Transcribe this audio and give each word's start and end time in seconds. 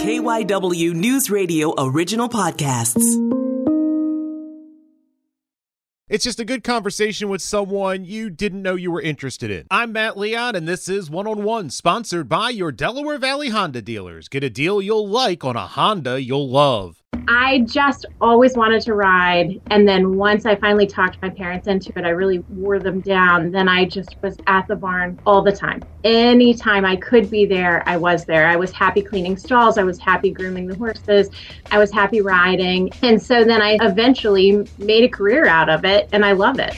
KYW 0.00 0.94
News 0.94 1.28
Radio 1.28 1.74
original 1.76 2.26
podcasts. 2.26 3.04
It's 6.08 6.24
just 6.24 6.40
a 6.40 6.44
good 6.46 6.64
conversation 6.64 7.28
with 7.28 7.42
someone 7.42 8.06
you 8.06 8.30
didn't 8.30 8.62
know 8.62 8.76
you 8.76 8.90
were 8.90 9.02
interested 9.02 9.50
in. 9.50 9.66
I'm 9.70 9.92
Matt 9.92 10.16
Leon, 10.16 10.56
and 10.56 10.66
this 10.66 10.88
is 10.88 11.10
One 11.10 11.26
on 11.26 11.44
One, 11.44 11.68
sponsored 11.68 12.30
by 12.30 12.48
your 12.48 12.72
Delaware 12.72 13.18
Valley 13.18 13.50
Honda 13.50 13.82
dealers. 13.82 14.28
Get 14.28 14.42
a 14.42 14.48
deal 14.48 14.80
you'll 14.80 15.06
like 15.06 15.44
on 15.44 15.56
a 15.56 15.66
Honda 15.66 16.22
you'll 16.22 16.48
love. 16.48 16.99
I 17.32 17.60
just 17.60 18.06
always 18.20 18.56
wanted 18.56 18.82
to 18.82 18.94
ride. 18.94 19.60
And 19.68 19.86
then 19.86 20.16
once 20.16 20.46
I 20.46 20.56
finally 20.56 20.88
talked 20.88 21.22
my 21.22 21.30
parents 21.30 21.68
into 21.68 21.96
it, 21.96 22.04
I 22.04 22.08
really 22.08 22.40
wore 22.48 22.80
them 22.80 23.00
down. 23.00 23.52
Then 23.52 23.68
I 23.68 23.84
just 23.84 24.16
was 24.20 24.36
at 24.48 24.66
the 24.66 24.74
barn 24.74 25.16
all 25.24 25.40
the 25.40 25.52
time. 25.52 25.84
Anytime 26.02 26.84
I 26.84 26.96
could 26.96 27.30
be 27.30 27.46
there, 27.46 27.88
I 27.88 27.96
was 27.98 28.24
there. 28.24 28.48
I 28.48 28.56
was 28.56 28.72
happy 28.72 29.00
cleaning 29.00 29.36
stalls. 29.36 29.78
I 29.78 29.84
was 29.84 30.00
happy 30.00 30.32
grooming 30.32 30.66
the 30.66 30.74
horses. 30.74 31.30
I 31.70 31.78
was 31.78 31.92
happy 31.92 32.20
riding. 32.20 32.90
And 33.02 33.22
so 33.22 33.44
then 33.44 33.62
I 33.62 33.78
eventually 33.80 34.66
made 34.78 35.04
a 35.04 35.08
career 35.08 35.46
out 35.46 35.68
of 35.68 35.84
it, 35.84 36.08
and 36.10 36.24
I 36.24 36.32
love 36.32 36.58
it. 36.58 36.74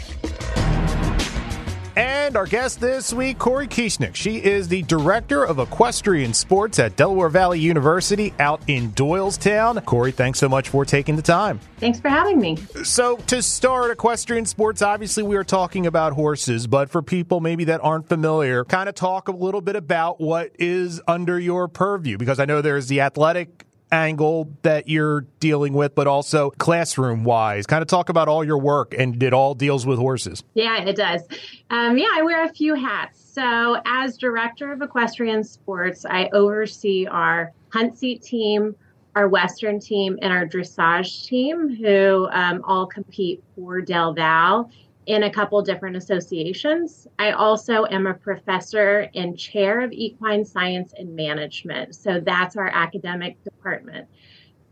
And 1.95 2.37
our 2.37 2.47
guest 2.47 2.81
this 2.81 3.13
week, 3.13 3.39
Cory 3.39 3.69
Kieschnick. 3.69 4.15
She 4.15 4.43
is 4.43 4.69
the 4.69 4.83
Director 4.83 5.45
of 5.45 5.59
Equestrian 5.59 6.33
Sports 6.33 6.79
at 6.79 6.97
Delaware 6.97 7.29
Valley 7.29 7.61
University 7.61 8.33
out 8.39 8.63
in 8.67 8.93
Doylestown. 8.93 9.85
Cory, 9.85 10.11
thanks 10.11 10.39
so 10.39 10.49
much 10.49 10.71
for 10.71 10.87
taking 10.87 11.17
the 11.17 11.23
time. 11.23 11.61
Thanks 11.77 12.01
for 12.01 12.09
having 12.09 12.41
me. 12.41 12.57
So, 12.83 13.17
to 13.27 13.43
start 13.43 13.91
equestrian 13.91 14.47
sports, 14.47 14.81
obviously 14.81 15.23
we 15.23 15.37
are 15.37 15.45
talking 15.45 15.87
about 15.87 16.15
horses, 16.15 16.67
but 16.67 16.89
for 16.89 17.03
people 17.03 17.41
maybe 17.41 17.65
that 17.65 17.81
aren't 17.83 18.09
familiar, 18.09 18.65
kind 18.65 18.89
of 18.89 18.95
talk 18.95 19.29
a 19.29 19.33
little 19.33 19.61
bit 19.61 19.77
about 19.77 20.21
what 20.21 20.53
is 20.59 21.01
under 21.07 21.39
your 21.39 21.69
purview 21.69 22.17
because 22.17 22.41
I 22.41 22.47
know 22.47 22.63
there's 22.63 22.89
the 22.89 23.03
athletic 23.03 23.67
angle 23.93 24.51
that 24.63 24.89
you're 24.89 25.23
dealing 25.39 25.75
with, 25.75 25.95
but 25.95 26.07
also 26.07 26.51
classroom 26.51 27.25
wise. 27.25 27.67
Kind 27.67 27.83
of 27.83 27.89
talk 27.89 28.09
about 28.09 28.27
all 28.27 28.43
your 28.43 28.59
work 28.59 28.95
and 28.99 29.23
it 29.23 29.33
all 29.33 29.55
deals 29.55 29.87
with 29.87 29.99
horses. 29.99 30.43
Yeah, 30.55 30.83
it 30.83 30.97
does. 30.97 31.23
Um, 31.71 31.99
yeah, 31.99 32.09
I 32.13 32.23
wear 32.23 32.45
a 32.45 32.49
few 32.49 32.75
hats. 32.75 33.23
So, 33.33 33.81
as 33.87 34.17
director 34.17 34.73
of 34.73 34.83
equestrian 34.83 35.45
sports, 35.45 36.05
I 36.05 36.29
oversee 36.33 37.07
our 37.07 37.53
hunt 37.71 37.97
seat 37.97 38.23
team, 38.23 38.75
our 39.15 39.29
Western 39.29 39.81
team, 39.81 40.19
and 40.21 40.33
our 40.33 40.47
dressage 40.47 41.27
team, 41.27 41.75
who 41.75 42.29
um, 42.33 42.63
all 42.65 42.87
compete 42.87 43.43
for 43.55 43.81
Del 43.81 44.13
Val 44.13 44.71
in 45.07 45.25
a 45.25 45.31
couple 45.31 45.61
different 45.63 45.97
associations. 45.97 47.07
I 47.19 47.33
also 47.33 47.87
am 47.87 48.07
a 48.07 48.15
professor 48.15 49.09
and 49.15 49.39
chair 49.39 49.81
of 49.81 49.93
equine 49.93 50.45
science 50.45 50.93
and 50.97 51.17
management. 51.17 51.95
So 51.95 52.21
that's 52.21 52.57
our 52.57 52.69
academic 52.69 53.37
department. 53.63 54.09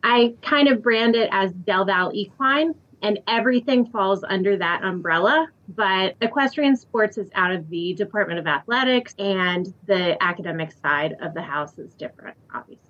I 0.02 0.34
kind 0.42 0.68
of 0.68 0.82
brand 0.82 1.14
it 1.14 1.28
as 1.32 1.52
Del 1.52 1.84
Val 1.84 2.10
Equine, 2.14 2.74
and 3.02 3.20
everything 3.28 3.86
falls 3.86 4.24
under 4.26 4.56
that 4.56 4.82
umbrella. 4.82 5.48
But 5.68 6.16
equestrian 6.20 6.76
sports 6.76 7.16
is 7.16 7.30
out 7.34 7.52
of 7.52 7.68
the 7.70 7.94
Department 7.94 8.40
of 8.40 8.46
Athletics, 8.46 9.14
and 9.18 9.72
the 9.86 10.20
academic 10.22 10.72
side 10.82 11.16
of 11.20 11.34
the 11.34 11.42
house 11.42 11.78
is 11.78 11.94
different, 11.94 12.36
obviously. 12.52 12.86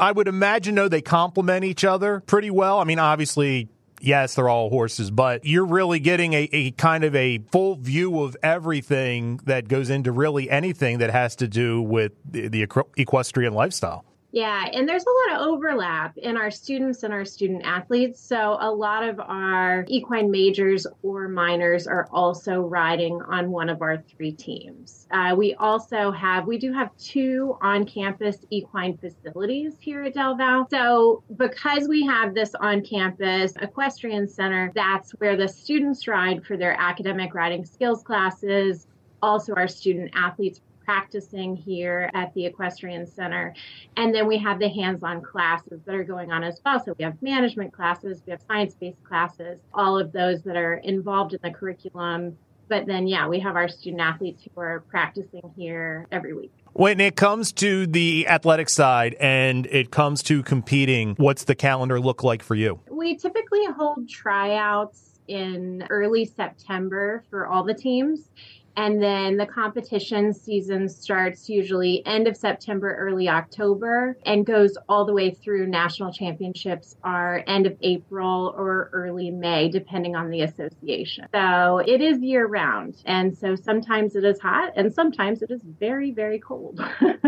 I 0.00 0.12
would 0.12 0.28
imagine, 0.28 0.76
though, 0.76 0.88
they 0.88 1.02
complement 1.02 1.64
each 1.64 1.84
other 1.84 2.20
pretty 2.20 2.50
well. 2.50 2.78
I 2.78 2.84
mean, 2.84 3.00
obviously, 3.00 3.68
yes, 4.00 4.36
they're 4.36 4.48
all 4.48 4.70
horses, 4.70 5.10
but 5.10 5.44
you're 5.44 5.66
really 5.66 5.98
getting 5.98 6.34
a, 6.34 6.48
a, 6.52 6.70
kind 6.72 7.02
of 7.02 7.16
a 7.16 7.38
full 7.50 7.74
view 7.74 8.22
of 8.22 8.36
everything 8.40 9.40
that 9.44 9.66
goes 9.66 9.90
into 9.90 10.12
really 10.12 10.48
anything 10.48 10.98
that 10.98 11.10
has 11.10 11.34
to 11.36 11.48
do 11.48 11.82
with 11.82 12.12
the, 12.24 12.46
the 12.46 12.68
equestrian 12.96 13.54
lifestyle. 13.54 14.04
Yeah, 14.30 14.66
and 14.74 14.86
there's 14.86 15.04
a 15.06 15.32
lot 15.32 15.40
of 15.40 15.48
overlap 15.48 16.18
in 16.18 16.36
our 16.36 16.50
students 16.50 17.02
and 17.02 17.14
our 17.14 17.24
student 17.24 17.62
athletes. 17.64 18.20
So, 18.20 18.58
a 18.60 18.70
lot 18.70 19.08
of 19.08 19.18
our 19.20 19.86
equine 19.88 20.30
majors 20.30 20.86
or 21.02 21.28
minors 21.28 21.86
are 21.86 22.06
also 22.12 22.60
riding 22.60 23.22
on 23.22 23.50
one 23.50 23.70
of 23.70 23.80
our 23.80 23.96
three 23.96 24.32
teams. 24.32 25.06
Uh, 25.10 25.34
we 25.36 25.54
also 25.54 26.10
have, 26.10 26.46
we 26.46 26.58
do 26.58 26.74
have 26.74 26.94
two 26.98 27.56
on 27.62 27.86
campus 27.86 28.44
equine 28.50 28.98
facilities 28.98 29.76
here 29.80 30.02
at 30.02 30.12
Del 30.12 30.36
Val. 30.36 30.68
So, 30.68 31.22
because 31.36 31.88
we 31.88 32.04
have 32.04 32.34
this 32.34 32.54
on 32.54 32.82
campus 32.82 33.54
equestrian 33.62 34.28
center, 34.28 34.70
that's 34.74 35.12
where 35.12 35.38
the 35.38 35.48
students 35.48 36.06
ride 36.06 36.44
for 36.44 36.58
their 36.58 36.78
academic 36.78 37.32
riding 37.32 37.64
skills 37.64 38.02
classes. 38.02 38.88
Also, 39.22 39.54
our 39.54 39.66
student 39.68 40.10
athletes 40.14 40.60
practicing 40.88 41.54
here 41.54 42.10
at 42.14 42.32
the 42.32 42.46
Equestrian 42.46 43.06
Center. 43.06 43.54
And 43.98 44.14
then 44.14 44.26
we 44.26 44.38
have 44.38 44.58
the 44.58 44.70
hands 44.70 45.02
on 45.02 45.20
classes 45.20 45.82
that 45.84 45.94
are 45.94 46.02
going 46.02 46.32
on 46.32 46.42
as 46.42 46.62
well. 46.64 46.82
So 46.82 46.94
we 46.96 47.04
have 47.04 47.20
management 47.20 47.74
classes, 47.74 48.22
we 48.24 48.30
have 48.30 48.40
science 48.48 48.74
based 48.74 49.04
classes, 49.04 49.60
all 49.74 49.98
of 49.98 50.12
those 50.12 50.44
that 50.44 50.56
are 50.56 50.76
involved 50.76 51.34
in 51.34 51.40
the 51.42 51.50
curriculum. 51.50 52.38
But 52.68 52.86
then, 52.86 53.06
yeah, 53.06 53.28
we 53.28 53.38
have 53.40 53.54
our 53.54 53.68
student 53.68 54.00
athletes 54.00 54.44
who 54.44 54.58
are 54.62 54.80
practicing 54.88 55.52
here 55.58 56.06
every 56.10 56.32
week. 56.32 56.52
When 56.72 57.00
it 57.00 57.16
comes 57.16 57.52
to 57.54 57.86
the 57.86 58.26
athletic 58.26 58.70
side 58.70 59.14
and 59.20 59.66
it 59.66 59.90
comes 59.90 60.22
to 60.22 60.42
competing, 60.42 61.16
what's 61.18 61.44
the 61.44 61.54
calendar 61.54 62.00
look 62.00 62.24
like 62.24 62.42
for 62.42 62.54
you? 62.54 62.80
We 62.90 63.14
typically 63.18 63.66
hold 63.76 64.08
tryouts 64.08 65.20
in 65.28 65.86
early 65.90 66.24
September 66.24 67.24
for 67.28 67.46
all 67.46 67.62
the 67.62 67.74
teams. 67.74 68.30
And 68.78 69.02
then 69.02 69.38
the 69.38 69.44
competition 69.44 70.32
season 70.32 70.88
starts 70.88 71.48
usually 71.48 72.06
end 72.06 72.28
of 72.28 72.36
September, 72.36 72.94
early 72.94 73.28
October, 73.28 74.16
and 74.24 74.46
goes 74.46 74.78
all 74.88 75.04
the 75.04 75.12
way 75.12 75.32
through 75.32 75.66
national 75.66 76.12
championships 76.12 76.94
are 77.02 77.42
end 77.48 77.66
of 77.66 77.76
April 77.80 78.54
or 78.56 78.88
early 78.92 79.32
May, 79.32 79.68
depending 79.68 80.14
on 80.14 80.30
the 80.30 80.42
association. 80.42 81.26
So 81.34 81.78
it 81.78 82.00
is 82.00 82.20
year 82.20 82.46
round. 82.46 83.02
And 83.04 83.36
so 83.36 83.56
sometimes 83.56 84.14
it 84.14 84.24
is 84.24 84.38
hot 84.38 84.74
and 84.76 84.94
sometimes 84.94 85.42
it 85.42 85.50
is 85.50 85.60
very, 85.64 86.12
very 86.12 86.38
cold. 86.38 86.80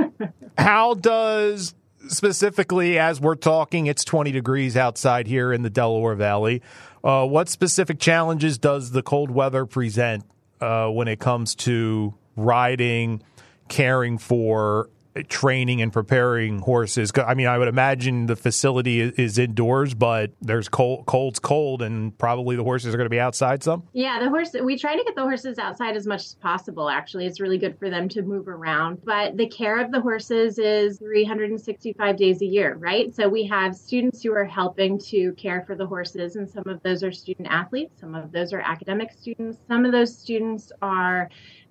How 0.57 0.95
does 0.95 1.75
specifically 2.07 2.97
as 2.97 3.21
we're 3.21 3.35
talking, 3.35 3.87
it's 3.87 4.05
20 4.05 4.31
degrees 4.31 4.77
outside 4.77 5.27
here 5.27 5.53
in 5.53 5.63
the 5.63 5.71
Delaware 5.71 6.15
Valley. 6.15 6.63
Uh, 7.03 7.27
what 7.27 7.49
specific 7.49 7.99
challenges 7.99 8.57
does 8.57 8.93
the 8.93 9.03
cold 9.03 9.33
weather 9.33 9.67
present 9.67 10.25
uh, 10.61 10.89
when 10.89 11.09
it 11.09 11.19
comes 11.21 11.55
to 11.55 12.15
riding, 12.37 13.23
caring 13.69 14.19
for 14.19 14.91
training 15.29 15.83
and 15.83 15.93
preparing 15.93 16.61
horses? 16.61 17.13
I 17.17 17.35
mean, 17.35 17.47
I 17.47 17.59
would 17.59 17.69
imagine 17.69 18.27
the 18.27 18.37
facility 18.37 19.01
is 19.01 19.39
indoors, 19.39 19.95
but 19.95 20.33
there's 20.41 20.69
cold, 20.69 21.07
cold's 21.07 21.39
cold, 21.39 21.83
and 21.83 22.17
probably 22.19 22.57
the 22.57 22.65
horses 22.65 22.95
are 22.95 22.97
going 22.97 23.07
to 23.07 23.11
be 23.11 23.21
outside 23.21 23.63
some. 23.63 23.85
Yeah, 23.93 24.21
the 24.21 24.29
horse. 24.29 24.55
We 24.63 24.79
try 24.79 24.97
to 24.97 25.05
get 25.05 25.15
the 25.15 25.23
horses 25.23 25.59
outside 25.59 25.97
as 25.97 26.07
much 26.07 26.25
as 26.25 26.35
possible. 26.35 26.89
Actually, 26.89 27.27
it's 27.27 27.41
really 27.41 27.59
good 27.59 27.79
for 27.79 27.91
them 27.91 28.09
to 28.11 28.23
move 28.23 28.49
around. 28.49 29.01
But 29.05 29.37
the 29.37 29.49
care 29.49 29.81
of 29.81 29.91
the 29.91 30.01
horses 30.01 30.59
is 30.59 30.99
365 30.99 32.17
days 32.17 32.43
a 32.43 32.47
year, 32.47 32.77
right? 32.77 33.15
So 33.15 33.29
we 33.29 33.45
have 33.47 33.77
students 33.77 34.23
who 34.23 34.33
are 34.33 34.45
helping 34.45 34.99
to 34.99 35.33
care 35.33 35.65
for 35.67 35.75
the 35.75 35.87
horses, 35.87 36.37
and 36.37 36.49
some 36.49 36.65
of 36.67 36.83
those 36.83 37.03
are 37.03 37.13
student 37.13 37.49
athletes, 37.51 38.01
some 38.01 38.15
of 38.15 38.33
those 38.33 38.53
are 38.53 38.61
academic 38.61 39.13
students, 39.13 39.59
some 39.69 39.85
of 39.85 39.93
those 39.93 40.17
students 40.17 40.73
are 40.83 41.29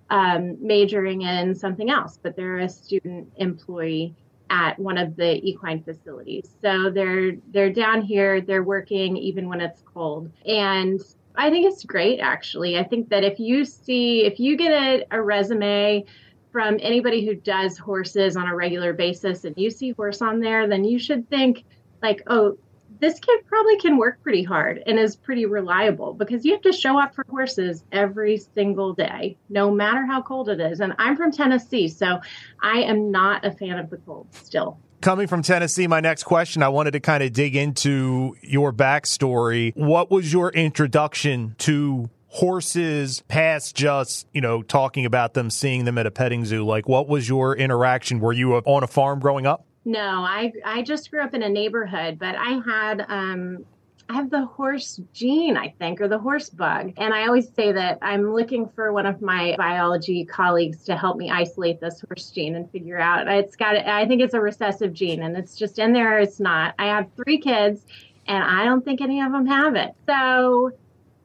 um, 0.10 0.58
majoring 0.60 1.22
in 1.22 1.56
something 1.56 1.90
else, 1.90 2.20
but 2.22 2.36
they're 2.36 2.60
a 2.60 2.70
student 2.70 3.32
employee 3.38 4.16
at 4.50 4.78
one 4.80 4.98
of 4.98 5.16
the 5.16 5.44
equine 5.48 5.84
facilities. 5.84 6.56
So 6.62 6.90
they're 6.90 7.34
they're 7.52 7.72
down 7.72 8.02
here, 8.02 8.42
they're 8.42 8.64
working 8.64 9.16
even 9.18 9.48
when 9.48 9.62
it's 9.62 9.84
cold. 9.94 10.32
And 10.46 11.00
I 11.36 11.50
think 11.50 11.66
it's 11.72 11.84
great 11.84 12.20
actually. 12.20 12.78
I 12.78 12.84
think 12.84 13.10
that 13.10 13.24
if 13.24 13.40
you 13.40 13.66
see 13.66 14.26
if 14.26 14.40
you 14.40 14.58
get 14.58 14.72
a, 14.72 15.06
a 15.18 15.22
resume 15.22 16.06
from 16.52 16.78
anybody 16.82 17.26
who 17.26 17.36
does 17.36 17.78
horses 17.78 18.36
on 18.36 18.48
a 18.48 18.56
regular 18.56 18.92
basis 18.94 19.44
and 19.44 19.56
you 19.56 19.70
see 19.70 19.92
horse 19.92 20.22
on 20.22 20.40
there, 20.40 20.68
then 20.68 20.84
you 20.84 20.98
should 20.98 21.30
think 21.30 21.64
like, 22.02 22.24
oh, 22.28 22.58
this 23.00 23.20
kid 23.20 23.46
probably 23.48 23.78
can 23.78 23.98
work 23.98 24.22
pretty 24.22 24.44
hard 24.44 24.84
and 24.86 25.00
is 25.00 25.16
pretty 25.16 25.46
reliable 25.46 26.14
because 26.14 26.44
you 26.44 26.52
have 26.52 26.62
to 26.62 26.74
show 26.74 27.00
up 27.00 27.16
for 27.16 27.26
horses 27.30 27.84
every 27.92 28.38
single 28.38 28.94
day, 28.94 29.38
no 29.50 29.72
matter 29.72 30.06
how 30.06 30.22
cold 30.22 30.50
it 30.50 30.60
is. 30.60 30.80
And 30.80 30.94
I'm 30.98 31.16
from 31.16 31.32
Tennessee, 31.32 31.88
so 31.88 32.20
I 32.62 32.80
am 32.80 33.12
not 33.12 33.46
a 33.46 33.52
fan 33.52 33.80
of 33.80 33.90
the 33.90 33.98
cold 33.98 34.28
still. 34.34 34.78
Coming 35.02 35.28
from 35.28 35.44
Tennessee, 35.44 35.88
my 35.88 36.02
next 36.02 36.24
question, 36.24 36.62
I 36.62 36.68
wanted 36.68 36.92
to 36.92 37.00
kind 37.00 37.24
of 37.24 37.32
dig 37.32 37.56
into 37.56 38.36
your 38.42 38.74
backstory. 38.74 39.74
What 39.76 40.12
was 40.12 40.34
your 40.34 40.50
introduction 40.52 41.56
to 41.60 42.10
horses 42.28 43.22
past 43.30 43.78
just, 43.78 44.28
you 44.34 44.42
know, 44.42 44.62
talking 44.62 45.06
about 45.06 45.36
them, 45.36 45.50
seeing 45.50 45.86
them 45.86 45.98
at 45.98 46.06
a 46.06 46.12
petting 46.12 46.44
zoo? 46.44 46.66
Like, 46.66 46.90
what 46.90 47.08
was 47.08 47.30
your 47.30 47.56
interaction? 47.56 48.20
Were 48.20 48.34
you 48.34 48.56
on 48.56 48.84
a 48.84 48.88
farm 48.88 49.22
growing 49.22 49.48
up? 49.48 49.66
No, 49.86 50.24
I 50.24 50.52
I 50.66 50.82
just 50.82 51.10
grew 51.10 51.22
up 51.22 51.34
in 51.34 51.44
a 51.44 51.50
neighborhood, 51.50 52.20
but 52.20 52.36
I 52.36 52.62
had 52.66 53.06
um, 53.08 53.66
I 54.10 54.16
have 54.16 54.32
the 54.32 54.46
horse 54.46 55.00
gene, 55.14 55.56
I 55.56 55.70
think, 55.78 56.02
or 56.02 56.08
the 56.08 56.18
horse 56.18 56.50
bug. 56.50 56.94
And 56.98 57.14
I 57.14 57.28
always 57.28 57.54
say 57.54 57.72
that 57.72 58.00
I'm 58.02 58.34
looking 58.34 58.68
for 58.68 58.92
one 58.92 59.06
of 59.06 59.22
my 59.22 59.56
biology 59.56 60.26
colleagues 60.26 60.84
to 60.86 60.98
help 60.98 61.18
me 61.18 61.30
isolate 61.30 61.80
this 61.80 62.02
horse 62.02 62.32
gene 62.32 62.56
and 62.56 62.70
figure 62.72 63.00
out 63.00 63.28
it's 63.28 63.56
got, 63.56 63.76
I 63.78 64.08
think 64.08 64.24
it's 64.24 64.34
a 64.34 64.42
recessive 64.42 64.94
gene 64.94 65.22
and 65.22 65.38
it's 65.38 65.56
just 65.56 65.78
in 65.78 65.94
there. 65.94 66.18
It's 66.18 66.40
not. 66.40 66.74
I 66.80 66.88
have 66.88 67.08
three 67.16 67.38
kids 67.38 67.86
and 68.26 68.44
I 68.44 68.66
don't 68.66 68.84
think 68.84 69.00
any 69.00 69.22
of 69.22 69.32
them 69.32 69.46
have 69.46 69.76
it. 69.76 69.94
So 70.08 70.72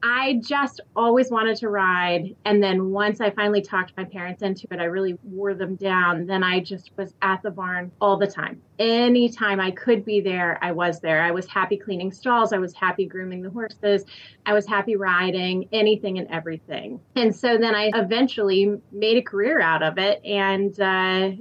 I 0.07 0.39
just 0.43 0.81
always 0.95 1.31
wanted 1.31 1.57
to 1.57 1.69
ride. 1.69 2.35
And 2.45 2.61
then 2.61 2.91
once 2.91 3.21
I 3.21 3.31
finally 3.31 3.63
talked 3.63 3.93
my 3.97 4.03
parents 4.03 4.43
into 4.43 4.67
it, 4.69 4.79
I 4.79 4.83
really 4.83 5.17
wore 5.23 5.55
them 5.55 5.75
down. 5.77 6.27
Then 6.27 6.43
I 6.43 6.59
just 6.59 6.91
was 6.95 7.15
at 7.23 7.41
the 7.41 7.49
barn 7.49 7.91
all 7.99 8.15
the 8.15 8.27
time. 8.27 8.61
Anytime 8.77 9.59
I 9.59 9.71
could 9.71 10.05
be 10.05 10.21
there, 10.21 10.59
I 10.61 10.73
was 10.73 10.99
there. 10.99 11.23
I 11.23 11.31
was 11.31 11.47
happy 11.47 11.75
cleaning 11.75 12.11
stalls. 12.11 12.53
I 12.53 12.59
was 12.59 12.71
happy 12.75 13.07
grooming 13.07 13.41
the 13.41 13.49
horses. 13.49 14.05
I 14.45 14.53
was 14.53 14.67
happy 14.67 14.95
riding 14.95 15.67
anything 15.71 16.19
and 16.19 16.29
everything. 16.29 16.99
And 17.15 17.35
so 17.35 17.57
then 17.57 17.73
I 17.73 17.89
eventually 17.95 18.79
made 18.91 19.17
a 19.17 19.23
career 19.23 19.59
out 19.59 19.81
of 19.81 19.97
it. 19.97 20.23
And, 20.23 20.79
uh, 20.79 21.31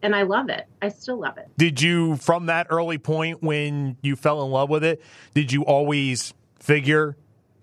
and 0.00 0.16
I 0.16 0.22
love 0.22 0.48
it. 0.48 0.66
I 0.80 0.88
still 0.88 1.20
love 1.20 1.36
it. 1.36 1.50
Did 1.58 1.82
you, 1.82 2.16
from 2.16 2.46
that 2.46 2.68
early 2.70 2.96
point 2.96 3.42
when 3.42 3.98
you 4.00 4.16
fell 4.16 4.42
in 4.42 4.50
love 4.50 4.70
with 4.70 4.84
it, 4.84 5.02
did 5.34 5.52
you 5.52 5.66
always 5.66 6.32
figure 6.58 7.14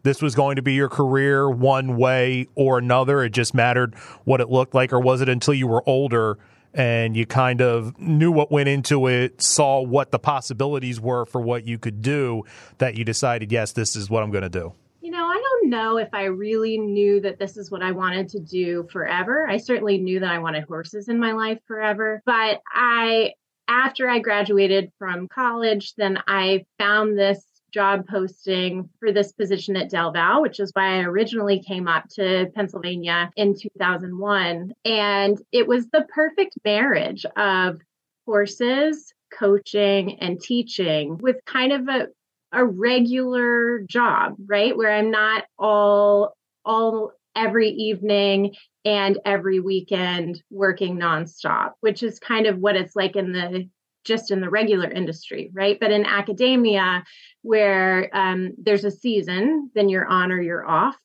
this 0.03 0.21
was 0.21 0.35
going 0.35 0.57
to 0.57 0.61
be 0.61 0.73
your 0.73 0.89
career 0.89 1.49
one 1.49 1.97
way 1.97 2.47
or 2.55 2.77
another? 2.77 3.23
It 3.23 3.31
just 3.31 3.53
mattered 3.53 3.95
what 4.25 4.41
it 4.41 4.49
looked 4.49 4.75
like, 4.75 4.93
or 4.93 4.99
was 4.99 5.21
it 5.21 5.29
until 5.29 5.53
you 5.53 5.67
were 5.67 5.83
older 5.87 6.37
and 6.73 7.15
you 7.15 7.25
kind 7.25 7.61
of 7.61 7.97
knew 7.99 8.31
what 8.31 8.51
went 8.51 8.67
into 8.67 9.07
it, 9.07 9.41
saw 9.41 9.81
what 9.81 10.11
the 10.11 10.19
possibilities 10.19 10.99
were 10.99 11.25
for 11.25 11.39
what 11.39 11.67
you 11.67 11.77
could 11.77 12.01
do, 12.01 12.43
that 12.79 12.95
you 12.95 13.03
decided, 13.03 13.51
yes, 13.51 13.73
this 13.73 13.95
is 13.95 14.09
what 14.09 14.23
I'm 14.23 14.31
going 14.31 14.43
to 14.43 14.49
do? 14.49 14.73
You 15.01 15.11
know, 15.11 15.25
I 15.25 15.35
don't 15.35 15.69
know 15.69 15.97
if 15.97 16.09
I 16.13 16.23
really 16.23 16.77
knew 16.77 17.19
that 17.21 17.37
this 17.37 17.57
is 17.57 17.69
what 17.69 17.83
I 17.83 17.91
wanted 17.91 18.29
to 18.29 18.39
do 18.39 18.87
forever. 18.91 19.47
I 19.47 19.57
certainly 19.57 19.97
knew 19.99 20.19
that 20.21 20.31
I 20.31 20.39
wanted 20.39 20.63
horses 20.63 21.09
in 21.09 21.19
my 21.19 21.33
life 21.33 21.59
forever, 21.67 22.21
but 22.25 22.61
I 22.73 23.33
after 23.67 24.09
I 24.09 24.19
graduated 24.19 24.91
from 24.99 25.27
college, 25.27 25.93
then 25.95 26.19
I 26.27 26.65
found 26.77 27.17
this 27.17 27.45
job 27.73 28.07
posting 28.07 28.89
for 28.99 29.11
this 29.11 29.31
position 29.31 29.75
at 29.75 29.89
Del 29.89 30.11
Val, 30.11 30.41
which 30.41 30.59
is 30.59 30.71
why 30.73 30.97
I 30.97 31.03
originally 31.03 31.61
came 31.61 31.87
up 31.87 32.07
to 32.15 32.51
Pennsylvania 32.55 33.31
in 33.35 33.55
2001. 33.59 34.73
And 34.85 35.37
it 35.51 35.67
was 35.67 35.87
the 35.89 36.05
perfect 36.13 36.55
marriage 36.63 37.25
of 37.35 37.81
horses, 38.25 39.13
coaching, 39.37 40.19
and 40.19 40.39
teaching 40.39 41.17
with 41.17 41.37
kind 41.45 41.73
of 41.73 41.87
a, 41.87 42.07
a 42.51 42.63
regular 42.63 43.79
job, 43.79 44.35
right? 44.45 44.77
Where 44.77 44.91
I'm 44.91 45.11
not 45.11 45.45
all, 45.57 46.35
all 46.63 47.11
every 47.35 47.69
evening 47.69 48.55
and 48.85 49.19
every 49.25 49.59
weekend 49.59 50.41
working 50.51 50.97
nonstop, 50.97 51.71
which 51.79 52.03
is 52.03 52.19
kind 52.19 52.45
of 52.45 52.59
what 52.59 52.75
it's 52.75 52.95
like 52.95 53.15
in 53.15 53.31
the 53.31 53.67
just 54.03 54.31
in 54.31 54.41
the 54.41 54.49
regular 54.49 54.89
industry, 54.89 55.49
right? 55.53 55.77
But 55.79 55.91
in 55.91 56.05
academia, 56.05 57.03
where 57.41 58.09
um, 58.13 58.51
there's 58.57 58.85
a 58.85 58.91
season, 58.91 59.69
then 59.75 59.89
you're 59.89 60.07
on 60.07 60.31
or 60.31 60.41
you're 60.41 60.65
off, 60.65 60.95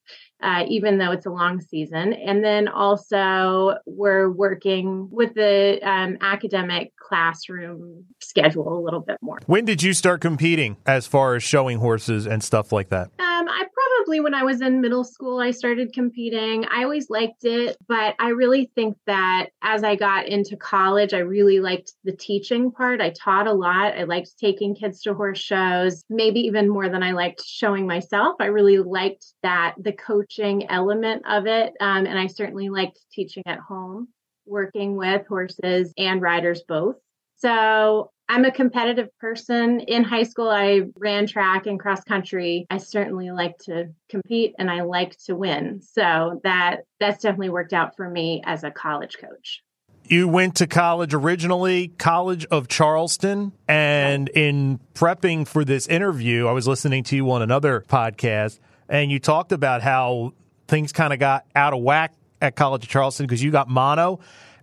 uh, 0.42 0.64
even 0.68 0.98
though 0.98 1.10
it's 1.10 1.26
a 1.26 1.30
long 1.30 1.60
season. 1.60 2.12
And 2.12 2.44
then 2.44 2.68
also, 2.68 3.74
we're 3.86 4.30
working 4.30 5.08
with 5.10 5.34
the 5.34 5.80
um, 5.82 6.16
academic 6.20 6.92
classroom 6.96 8.04
schedule 8.20 8.78
a 8.78 8.80
little 8.80 9.00
bit 9.00 9.18
more. 9.20 9.38
When 9.46 9.64
did 9.64 9.82
you 9.82 9.92
start 9.92 10.20
competing 10.20 10.76
as 10.86 11.06
far 11.06 11.34
as 11.34 11.42
showing 11.42 11.78
horses 11.78 12.26
and 12.26 12.42
stuff 12.42 12.70
like 12.72 12.88
that? 12.90 13.06
Um, 13.18 13.48
I 13.48 13.64
probably 14.08 14.20
when 14.20 14.32
I 14.32 14.42
was 14.42 14.62
in 14.62 14.80
middle 14.80 15.04
school, 15.04 15.38
I 15.38 15.50
started 15.50 15.92
competing. 15.92 16.64
I 16.64 16.82
always 16.82 17.10
liked 17.10 17.44
it, 17.44 17.76
but 17.86 18.14
I 18.18 18.30
really 18.30 18.70
think 18.74 18.96
that 19.06 19.48
as 19.60 19.84
I 19.84 19.96
got 19.96 20.26
into 20.26 20.56
college, 20.56 21.12
I 21.12 21.18
really 21.18 21.60
liked 21.60 21.92
the 22.04 22.16
teaching 22.16 22.72
part. 22.72 23.02
I 23.02 23.10
taught 23.10 23.46
a 23.46 23.52
lot. 23.52 23.98
I 23.98 24.04
liked 24.04 24.38
taking 24.38 24.74
kids 24.74 25.02
to 25.02 25.12
horse 25.12 25.38
shows, 25.38 26.06
maybe 26.08 26.40
even 26.40 26.70
more 26.70 26.88
than 26.88 27.02
I 27.02 27.12
liked 27.12 27.44
showing 27.44 27.86
myself. 27.86 28.36
I 28.40 28.46
really 28.46 28.78
liked 28.78 29.26
that 29.42 29.74
the 29.78 29.92
coaching 29.92 30.70
element 30.70 31.24
of 31.28 31.46
it. 31.46 31.74
Um, 31.78 32.06
and 32.06 32.18
I 32.18 32.28
certainly 32.28 32.70
liked 32.70 33.00
teaching 33.12 33.42
at 33.44 33.58
home, 33.58 34.08
working 34.46 34.96
with 34.96 35.26
horses 35.26 35.92
and 35.98 36.22
riders 36.22 36.62
both. 36.66 36.96
So 37.36 38.10
I'm 38.28 38.44
a 38.44 38.52
competitive 38.52 39.08
person. 39.18 39.80
In 39.80 40.04
high 40.04 40.24
school, 40.24 40.50
I 40.50 40.82
ran 40.96 41.26
track 41.26 41.66
and 41.66 41.80
cross 41.80 42.04
country. 42.04 42.66
I 42.68 42.78
certainly 42.78 43.30
like 43.30 43.56
to 43.60 43.88
compete 44.10 44.54
and 44.58 44.70
I 44.70 44.82
like 44.82 45.16
to 45.24 45.34
win. 45.34 45.80
So 45.80 46.40
that 46.44 46.82
that's 47.00 47.22
definitely 47.22 47.48
worked 47.48 47.72
out 47.72 47.96
for 47.96 48.08
me 48.08 48.42
as 48.44 48.64
a 48.64 48.70
college 48.70 49.16
coach. 49.18 49.62
You 50.04 50.26
went 50.26 50.56
to 50.56 50.66
college 50.66 51.12
originally, 51.12 51.88
College 51.88 52.46
of 52.46 52.68
Charleston. 52.68 53.52
And 53.66 54.28
in 54.30 54.80
prepping 54.94 55.46
for 55.46 55.64
this 55.64 55.86
interview, 55.86 56.46
I 56.46 56.52
was 56.52 56.66
listening 56.66 57.04
to 57.04 57.16
you 57.16 57.30
on 57.30 57.42
another 57.42 57.84
podcast, 57.88 58.58
and 58.88 59.10
you 59.10 59.18
talked 59.18 59.52
about 59.52 59.82
how 59.82 60.32
things 60.66 60.92
kind 60.92 61.12
of 61.12 61.18
got 61.18 61.44
out 61.54 61.74
of 61.74 61.80
whack 61.80 62.14
at 62.40 62.56
College 62.56 62.84
of 62.84 62.88
Charleston 62.88 63.26
because 63.26 63.42
you 63.42 63.50
got 63.50 63.68
mono 63.68 64.20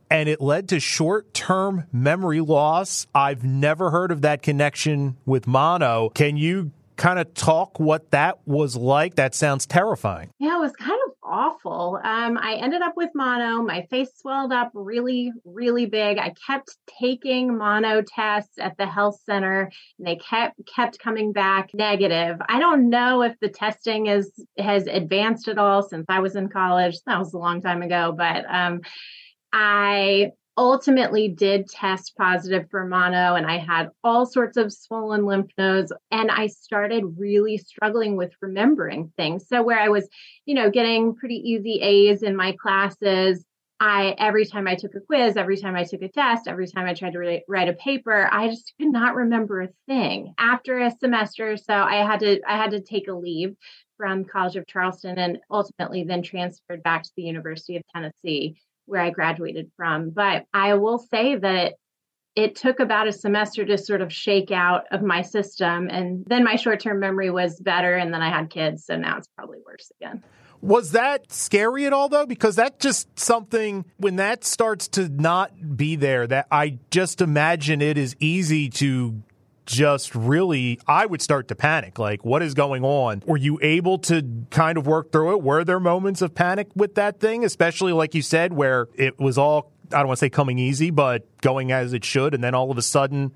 and 0.09 0.29
it 0.29 0.41
led 0.41 0.69
to 0.69 0.79
short 0.79 1.33
term 1.33 1.85
memory 1.91 2.41
loss. 2.41 3.07
I've 3.13 3.43
never 3.43 3.91
heard 3.91 4.11
of 4.11 4.21
that 4.21 4.41
connection 4.41 5.17
with 5.25 5.47
mono. 5.47 6.09
Can 6.09 6.37
you 6.37 6.71
kind 6.95 7.19
of 7.19 7.33
talk 7.33 7.79
what 7.79 8.11
that 8.11 8.39
was 8.47 8.75
like? 8.75 9.15
That 9.15 9.35
sounds 9.35 9.65
terrifying. 9.65 10.29
Yeah, 10.39 10.57
it 10.57 10.61
was 10.61 10.71
kind 10.73 10.99
of 11.07 11.13
awful. 11.23 11.99
Um, 12.03 12.37
I 12.37 12.55
ended 12.55 12.81
up 12.81 12.93
with 12.95 13.09
mono. 13.13 13.61
My 13.61 13.85
face 13.89 14.09
swelled 14.15 14.53
up 14.53 14.71
really, 14.73 15.31
really 15.43 15.85
big. 15.85 16.17
I 16.17 16.33
kept 16.47 16.77
taking 16.99 17.57
mono 17.57 18.01
tests 18.01 18.57
at 18.59 18.77
the 18.77 18.85
health 18.85 19.19
center, 19.25 19.71
and 19.97 20.07
they 20.07 20.17
kept 20.17 20.59
kept 20.73 20.99
coming 20.99 21.33
back 21.33 21.71
negative. 21.73 22.37
I 22.47 22.59
don't 22.59 22.89
know 22.89 23.23
if 23.23 23.37
the 23.39 23.49
testing 23.49 24.07
is 24.07 24.31
has 24.57 24.87
advanced 24.87 25.47
at 25.47 25.57
all 25.57 25.83
since 25.83 26.05
I 26.07 26.19
was 26.19 26.35
in 26.35 26.49
college. 26.49 26.95
That 27.05 27.19
was 27.19 27.33
a 27.33 27.37
long 27.37 27.61
time 27.61 27.81
ago, 27.81 28.13
but 28.15 28.45
um, 28.47 28.81
I 29.57 30.33
ultimately 30.57 31.29
did 31.29 31.69
test 31.69 32.13
positive 32.17 32.69
for 32.69 32.85
mono 32.85 33.35
and 33.35 33.45
I 33.45 33.57
had 33.57 33.89
all 34.03 34.25
sorts 34.25 34.57
of 34.57 34.73
swollen 34.73 35.25
lymph 35.25 35.49
nodes 35.57 35.93
and 36.11 36.29
I 36.29 36.47
started 36.47 37.15
really 37.17 37.57
struggling 37.57 38.17
with 38.17 38.33
remembering 38.41 39.13
things. 39.15 39.47
So 39.47 39.63
where 39.63 39.79
I 39.79 39.87
was, 39.87 40.09
you 40.45 40.55
know, 40.55 40.69
getting 40.69 41.15
pretty 41.15 41.35
easy 41.35 41.79
A's 41.81 42.21
in 42.21 42.35
my 42.35 42.53
classes, 42.61 43.45
I 43.79 44.15
every 44.17 44.45
time 44.45 44.67
I 44.67 44.75
took 44.75 44.93
a 44.93 44.99
quiz, 44.99 45.37
every 45.37 45.55
time 45.55 45.77
I 45.77 45.85
took 45.85 46.01
a 46.01 46.09
test, 46.09 46.49
every 46.49 46.67
time 46.67 46.85
I 46.85 46.93
tried 46.93 47.13
to 47.13 47.19
write, 47.19 47.43
write 47.47 47.69
a 47.69 47.73
paper, 47.73 48.27
I 48.29 48.49
just 48.49 48.73
could 48.77 48.91
not 48.91 49.15
remember 49.15 49.61
a 49.61 49.69
thing. 49.87 50.33
After 50.37 50.79
a 50.79 50.91
semester, 50.91 51.55
so 51.55 51.73
I 51.73 52.05
had 52.05 52.19
to 52.19 52.41
I 52.45 52.57
had 52.57 52.71
to 52.71 52.81
take 52.81 53.07
a 53.07 53.13
leave 53.13 53.55
from 53.95 54.25
College 54.25 54.57
of 54.57 54.67
Charleston 54.67 55.17
and 55.17 55.39
ultimately 55.49 56.03
then 56.03 56.23
transferred 56.23 56.83
back 56.83 57.03
to 57.03 57.11
the 57.15 57.23
University 57.23 57.77
of 57.77 57.83
Tennessee 57.93 58.57
where 58.85 59.01
I 59.01 59.09
graduated 59.09 59.71
from. 59.75 60.09
But 60.09 60.45
I 60.53 60.75
will 60.75 60.99
say 60.99 61.35
that 61.35 61.75
it 62.35 62.55
took 62.55 62.79
about 62.79 63.07
a 63.07 63.13
semester 63.13 63.63
to 63.65 63.77
sort 63.77 64.01
of 64.01 64.11
shake 64.11 64.51
out 64.51 64.85
of 64.91 65.01
my 65.01 65.21
system. 65.21 65.87
And 65.89 66.25
then 66.27 66.43
my 66.43 66.57
short 66.57 66.81
term 66.81 66.99
memory 66.99 67.29
was 67.29 67.59
better. 67.59 67.95
And 67.95 68.13
then 68.13 68.21
I 68.21 68.29
had 68.29 68.49
kids. 68.49 68.85
So 68.85 68.97
now 68.97 69.17
it's 69.17 69.29
probably 69.37 69.59
worse 69.65 69.91
again. 69.99 70.23
Was 70.61 70.91
that 70.91 71.31
scary 71.31 71.85
at 71.85 71.93
all, 71.93 72.09
though? 72.09 72.25
Because 72.25 72.55
that's 72.55 72.83
just 72.83 73.19
something 73.19 73.85
when 73.97 74.15
that 74.15 74.43
starts 74.43 74.87
to 74.89 75.07
not 75.09 75.77
be 75.77 75.95
there, 75.95 76.25
that 76.27 76.47
I 76.49 76.79
just 76.91 77.21
imagine 77.21 77.81
it 77.81 77.97
is 77.97 78.15
easy 78.19 78.69
to 78.71 79.21
just 79.65 80.15
really, 80.15 80.79
I 80.87 81.05
would 81.05 81.21
start 81.21 81.47
to 81.49 81.55
panic. 81.55 81.99
Like, 81.99 82.23
what 82.23 82.41
is 82.41 82.53
going 82.53 82.83
on? 82.83 83.23
Were 83.25 83.37
you 83.37 83.59
able 83.61 83.97
to 83.99 84.45
kind 84.51 84.77
of 84.77 84.87
work 84.87 85.11
through 85.11 85.37
it? 85.37 85.43
Were 85.43 85.63
there 85.63 85.79
moments 85.79 86.21
of 86.21 86.35
panic 86.35 86.67
with 86.75 86.95
that 86.95 87.19
thing, 87.19 87.43
especially 87.43 87.93
like 87.93 88.15
you 88.15 88.21
said, 88.21 88.53
where 88.53 88.87
it 88.95 89.19
was 89.19 89.37
all, 89.37 89.71
I 89.91 89.97
don't 89.99 90.07
want 90.07 90.19
to 90.19 90.25
say 90.25 90.29
coming 90.29 90.59
easy, 90.59 90.91
but 90.91 91.25
going 91.41 91.71
as 91.71 91.93
it 91.93 92.05
should, 92.05 92.33
and 92.33 92.43
then 92.43 92.55
all 92.55 92.71
of 92.71 92.77
a 92.77 92.81
sudden, 92.81 93.31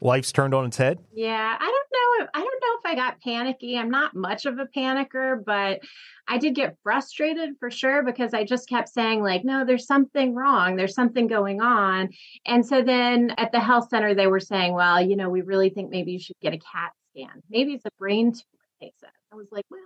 life's 0.00 0.32
turned 0.32 0.54
on 0.54 0.66
its 0.66 0.76
head? 0.76 0.98
Yeah, 1.12 1.56
I 1.58 1.64
don't 1.64 1.70
know. 1.70 2.24
If, 2.24 2.30
I 2.34 2.38
don't 2.38 2.46
know 2.46 2.78
if 2.78 2.86
I 2.86 2.94
got 2.94 3.20
panicky. 3.20 3.76
I'm 3.76 3.90
not 3.90 4.14
much 4.14 4.46
of 4.46 4.58
a 4.58 4.66
panicker, 4.66 5.44
but 5.44 5.80
I 6.28 6.38
did 6.38 6.54
get 6.54 6.76
frustrated 6.82 7.50
for 7.58 7.70
sure 7.70 8.02
because 8.02 8.34
I 8.34 8.44
just 8.44 8.68
kept 8.68 8.88
saying, 8.88 9.22
like, 9.22 9.44
no, 9.44 9.64
there's 9.64 9.86
something 9.86 10.34
wrong. 10.34 10.76
There's 10.76 10.94
something 10.94 11.26
going 11.26 11.60
on. 11.60 12.10
And 12.46 12.64
so 12.64 12.82
then 12.82 13.34
at 13.38 13.52
the 13.52 13.60
health 13.60 13.88
center, 13.90 14.14
they 14.14 14.26
were 14.26 14.40
saying, 14.40 14.74
well, 14.74 15.00
you 15.00 15.16
know, 15.16 15.28
we 15.28 15.42
really 15.42 15.70
think 15.70 15.90
maybe 15.90 16.12
you 16.12 16.20
should 16.20 16.36
get 16.40 16.54
a 16.54 16.58
CAT 16.58 16.92
scan. 17.10 17.42
Maybe 17.50 17.74
it's 17.74 17.86
a 17.86 17.90
brain 17.98 18.32
tumor. 18.32 18.92
I 19.32 19.36
was 19.36 19.48
like, 19.52 19.66
well, 19.70 19.80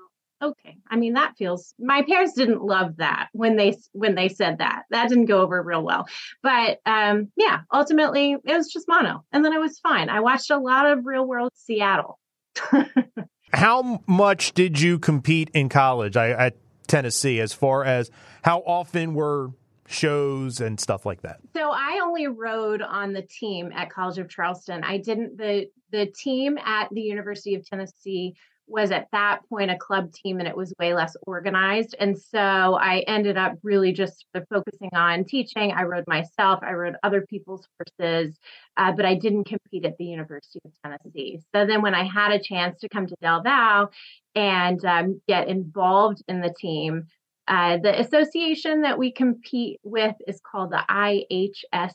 okay. 0.51 0.77
I 0.89 0.97
mean 0.97 1.15
that 1.15 1.37
feels 1.37 1.75
my 1.79 2.03
parents 2.03 2.35
didn't 2.35 2.63
love 2.63 2.97
that 2.99 3.29
when 3.33 3.57
they 3.57 3.77
when 3.93 4.15
they 4.15 4.29
said 4.29 4.59
that. 4.59 4.85
That 4.91 5.09
didn't 5.09 5.27
go 5.27 5.43
over 5.43 5.63
real 5.63 5.83
well. 5.83 6.07
But 6.43 6.81
um 6.87 7.31
yeah 7.37 7.61
ultimately 7.73 8.33
it 8.33 8.55
was 8.55 8.73
just 8.73 8.89
mono. 8.89 9.25
And 9.33 9.45
then 9.45 9.53
i 9.53 9.59
was 9.59 9.79
fine. 9.79 10.09
I 10.09 10.21
watched 10.21 10.51
a 10.51 10.59
lot 10.59 10.87
of 10.87 11.07
real 11.07 11.27
world 11.27 11.53
seattle. 11.55 12.19
How 13.53 14.03
much 14.07 14.53
did 14.53 14.81
you 14.81 14.99
compete 14.99 15.51
in 15.55 15.69
college 15.69 16.17
I, 16.17 16.31
at 16.31 16.57
Tennessee 16.87 17.41
as 17.41 17.53
far 17.53 17.85
as 17.85 18.11
how 18.43 18.61
often 18.61 19.15
were 19.15 19.51
shows 19.87 20.61
and 20.61 20.81
stuff 20.81 21.07
like 21.07 21.23
that? 21.23 21.41
So 21.55 21.71
I 21.71 22.01
only 22.03 22.27
rode 22.27 22.83
on 22.83 23.13
the 23.13 23.23
team 23.23 23.71
at 23.75 23.91
College 23.91 24.19
of 24.19 24.29
Charleston. 24.29 24.83
I 24.85 24.99
didn't 24.99 25.37
the 25.37 25.69
the 25.91 26.07
team 26.07 26.59
at 26.59 26.89
the 26.91 27.03
University 27.03 27.55
of 27.55 27.65
Tennessee 27.65 28.35
was 28.67 28.91
at 28.91 29.09
that 29.13 29.41
point 29.49 29.71
a 29.71 29.77
club 29.77 30.13
team 30.13 30.39
and 30.39 30.49
it 30.49 30.57
was 30.57 30.73
way 30.79 30.95
less 30.95 31.17
organized. 31.27 31.95
And 32.01 32.19
so 32.19 32.39
I 32.39 33.05
ended 33.07 33.37
up 33.37 33.59
really 33.63 33.93
just 33.93 34.25
focusing 34.33 34.91
on 34.95 35.25
teaching. 35.25 35.73
I 35.73 35.83
rode 35.83 36.07
myself, 36.07 36.61
I 36.63 36.73
rode 36.73 36.97
other 37.03 37.27
people's 37.29 37.67
horses, 37.79 38.37
uh, 38.77 38.93
but 38.93 39.05
I 39.05 39.15
didn't 39.15 39.45
compete 39.45 39.85
at 39.85 39.99
the 39.99 40.05
University 40.05 40.61
of 40.65 40.73
Tennessee. 40.83 41.41
So 41.55 41.67
then 41.67 41.83
when 41.83 41.95
I 41.95 42.05
had 42.05 42.33
a 42.33 42.43
chance 42.43 42.81
to 42.81 42.89
come 42.89 43.07
to 43.07 43.17
Del 43.21 43.43
Val 43.43 43.91
and 44.35 44.83
um, 44.85 45.21
get 45.29 45.49
involved 45.49 46.23
in 46.27 46.41
the 46.41 46.55
team, 46.59 47.09
uh, 47.47 47.79
the 47.79 48.01
association 48.01 48.83
that 48.83 48.99
we 48.99 49.13
compete 49.13 49.81
with 49.83 50.15
is 50.27 50.41
called 50.41 50.71
the 50.71 50.83
IHSA 50.89 51.95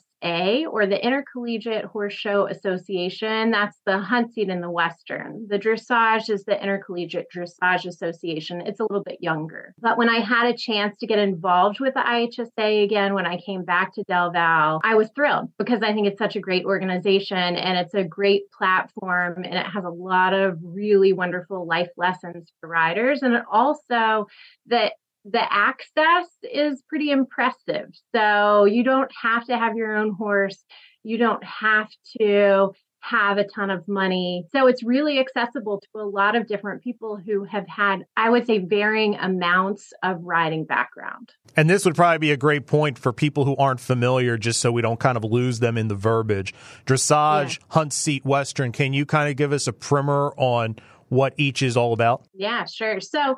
or 0.70 0.86
the 0.86 1.04
Intercollegiate 1.04 1.86
Horse 1.86 2.12
Show 2.12 2.46
Association. 2.46 3.50
That's 3.50 3.76
the 3.84 3.98
hunt 3.98 4.32
seat 4.32 4.48
in 4.48 4.60
the 4.60 4.70
Western. 4.70 5.46
The 5.48 5.58
dressage 5.58 6.30
is 6.30 6.44
the 6.44 6.62
Intercollegiate 6.62 7.26
Dressage 7.34 7.86
Association. 7.86 8.60
It's 8.60 8.78
a 8.78 8.84
little 8.84 9.02
bit 9.02 9.18
younger. 9.20 9.74
But 9.80 9.98
when 9.98 10.08
I 10.08 10.20
had 10.20 10.46
a 10.46 10.56
chance 10.56 10.96
to 10.98 11.06
get 11.06 11.18
involved 11.18 11.80
with 11.80 11.94
the 11.94 12.00
IHSA 12.00 12.84
again, 12.84 13.14
when 13.14 13.26
I 13.26 13.40
came 13.40 13.64
back 13.64 13.94
to 13.94 14.04
Del 14.04 14.30
Val, 14.30 14.80
I 14.84 14.94
was 14.94 15.10
thrilled 15.16 15.50
because 15.58 15.82
I 15.82 15.92
think 15.92 16.06
it's 16.06 16.18
such 16.18 16.36
a 16.36 16.40
great 16.40 16.64
organization 16.64 17.38
and 17.38 17.78
it's 17.78 17.94
a 17.94 18.04
great 18.04 18.42
platform 18.52 19.42
and 19.42 19.54
it 19.54 19.66
has 19.66 19.84
a 19.84 19.90
lot 19.90 20.32
of 20.32 20.58
really 20.62 21.12
wonderful 21.12 21.66
life 21.66 21.90
lessons 21.96 22.52
for 22.60 22.68
riders. 22.68 23.22
And 23.22 23.34
it 23.34 23.42
also, 23.50 24.26
that 24.66 24.92
the 25.24 25.52
access 25.52 26.26
is 26.42 26.82
pretty 26.88 27.10
impressive. 27.10 27.90
So 28.14 28.64
you 28.64 28.84
don't 28.84 29.10
have 29.22 29.46
to 29.46 29.56
have 29.56 29.76
your 29.76 29.96
own 29.96 30.12
horse. 30.12 30.64
You 31.02 31.18
don't 31.18 31.44
have 31.44 31.88
to 32.20 32.72
have 33.02 33.38
a 33.38 33.44
ton 33.44 33.70
of 33.70 33.86
money. 33.88 34.44
So 34.52 34.66
it's 34.66 34.82
really 34.82 35.18
accessible 35.18 35.80
to 35.80 36.00
a 36.00 36.04
lot 36.04 36.36
of 36.36 36.46
different 36.46 36.82
people 36.82 37.16
who 37.16 37.44
have 37.44 37.66
had, 37.66 38.04
I 38.16 38.28
would 38.30 38.46
say, 38.46 38.58
varying 38.58 39.16
amounts 39.16 39.92
of 40.02 40.18
riding 40.22 40.64
background. 40.64 41.32
And 41.56 41.68
this 41.68 41.84
would 41.84 41.94
probably 41.94 42.18
be 42.18 42.30
a 42.30 42.36
great 42.36 42.66
point 42.66 42.98
for 42.98 43.12
people 43.12 43.44
who 43.44 43.56
aren't 43.56 43.80
familiar, 43.80 44.36
just 44.36 44.60
so 44.60 44.70
we 44.70 44.82
don't 44.82 45.00
kind 45.00 45.16
of 45.16 45.24
lose 45.24 45.60
them 45.60 45.78
in 45.78 45.88
the 45.88 45.94
verbiage. 45.94 46.54
Dressage, 46.84 47.58
yeah. 47.58 47.64
hunt 47.70 47.92
seat, 47.92 48.24
Western. 48.24 48.70
Can 48.70 48.92
you 48.92 49.06
kind 49.06 49.30
of 49.30 49.36
give 49.36 49.52
us 49.52 49.66
a 49.66 49.72
primer 49.72 50.32
on 50.36 50.76
what 51.10 51.34
each 51.36 51.60
is 51.60 51.76
all 51.76 51.92
about? 51.92 52.26
Yeah, 52.32 52.64
sure. 52.64 53.00
So 53.00 53.20
um, 53.20 53.36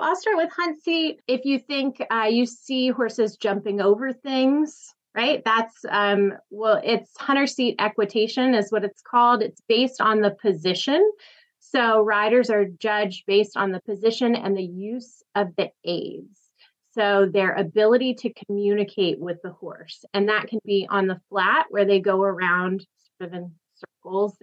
I'll 0.00 0.16
start 0.16 0.36
with 0.36 0.50
hunt 0.54 0.82
seat. 0.82 1.20
If 1.26 1.44
you 1.44 1.58
think 1.58 2.02
uh, 2.10 2.28
you 2.28 2.44
see 2.44 2.88
horses 2.88 3.36
jumping 3.36 3.80
over 3.80 4.12
things, 4.12 4.92
right? 5.14 5.42
That's 5.44 5.84
um, 5.88 6.34
well, 6.50 6.80
it's 6.84 7.16
hunter 7.16 7.46
seat 7.46 7.76
equitation 7.78 8.54
is 8.54 8.70
what 8.70 8.84
it's 8.84 9.00
called. 9.00 9.42
It's 9.42 9.62
based 9.68 10.00
on 10.00 10.20
the 10.20 10.36
position. 10.42 11.10
So 11.60 12.02
riders 12.02 12.50
are 12.50 12.64
judged 12.64 13.24
based 13.26 13.56
on 13.56 13.72
the 13.72 13.80
position 13.80 14.34
and 14.34 14.56
the 14.56 14.62
use 14.62 15.22
of 15.34 15.54
the 15.56 15.70
aids. 15.84 16.40
So 16.92 17.28
their 17.30 17.52
ability 17.52 18.14
to 18.14 18.32
communicate 18.46 19.20
with 19.20 19.38
the 19.42 19.50
horse, 19.50 20.04
and 20.14 20.28
that 20.28 20.48
can 20.48 20.60
be 20.64 20.86
on 20.88 21.06
the 21.06 21.20
flat 21.28 21.66
where 21.70 21.84
they 21.84 22.00
go 22.00 22.22
around 22.22 22.86
sort 23.18 23.32
of 23.32 23.34
in 23.34 23.52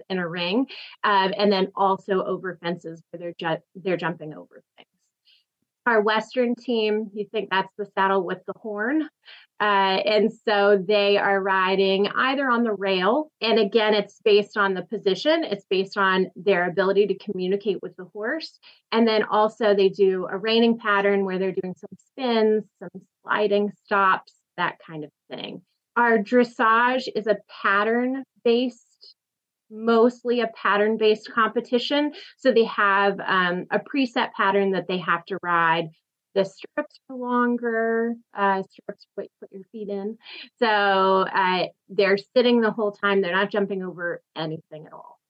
in 0.08 0.18
a 0.18 0.28
ring, 0.28 0.66
um, 1.02 1.32
and 1.36 1.52
then 1.52 1.68
also 1.74 2.24
over 2.24 2.58
fences 2.62 3.02
where 3.10 3.18
they're 3.20 3.34
ju- 3.38 3.62
they're 3.74 3.96
jumping 3.96 4.34
over 4.34 4.62
things. 4.76 4.88
Our 5.86 6.00
Western 6.00 6.54
team, 6.54 7.10
you 7.12 7.26
think 7.30 7.50
that's 7.50 7.72
the 7.76 7.86
saddle 7.94 8.24
with 8.24 8.38
the 8.46 8.54
horn. 8.56 9.08
Uh, 9.60 10.00
and 10.04 10.32
so 10.32 10.82
they 10.86 11.16
are 11.16 11.40
riding 11.40 12.08
either 12.08 12.48
on 12.50 12.64
the 12.64 12.72
rail, 12.72 13.30
and 13.40 13.58
again, 13.58 13.94
it's 13.94 14.20
based 14.24 14.56
on 14.56 14.74
the 14.74 14.82
position, 14.82 15.44
it's 15.44 15.64
based 15.70 15.96
on 15.96 16.26
their 16.34 16.68
ability 16.68 17.06
to 17.06 17.18
communicate 17.18 17.80
with 17.80 17.94
the 17.96 18.04
horse. 18.12 18.58
And 18.90 19.06
then 19.06 19.22
also, 19.22 19.74
they 19.74 19.90
do 19.90 20.26
a 20.28 20.36
reining 20.36 20.78
pattern 20.78 21.24
where 21.24 21.38
they're 21.38 21.52
doing 21.52 21.74
some 21.76 21.96
spins, 22.10 22.64
some 22.80 23.02
sliding 23.22 23.70
stops, 23.84 24.34
that 24.56 24.78
kind 24.84 25.04
of 25.04 25.10
thing. 25.30 25.62
Our 25.96 26.18
dressage 26.18 27.08
is 27.14 27.28
a 27.28 27.38
pattern 27.62 28.24
based 28.44 28.93
mostly 29.70 30.40
a 30.40 30.48
pattern 30.48 30.96
based 30.96 31.30
competition. 31.32 32.12
So 32.36 32.52
they 32.52 32.64
have 32.64 33.18
um, 33.20 33.66
a 33.70 33.78
preset 33.78 34.32
pattern 34.32 34.72
that 34.72 34.88
they 34.88 34.98
have 34.98 35.24
to 35.26 35.38
ride. 35.42 35.88
The 36.34 36.44
stirrups 36.44 36.98
are 37.08 37.16
longer, 37.16 38.14
uh, 38.36 38.62
stirrups 38.62 39.06
put, 39.16 39.28
put 39.40 39.52
your 39.52 39.62
feet 39.70 39.88
in. 39.88 40.18
So 40.58 40.66
uh, 40.66 41.66
they're 41.88 42.18
sitting 42.36 42.60
the 42.60 42.72
whole 42.72 42.90
time. 42.90 43.20
They're 43.20 43.32
not 43.32 43.52
jumping 43.52 43.84
over 43.84 44.20
anything 44.36 44.86
at 44.86 44.92
all. 44.92 45.20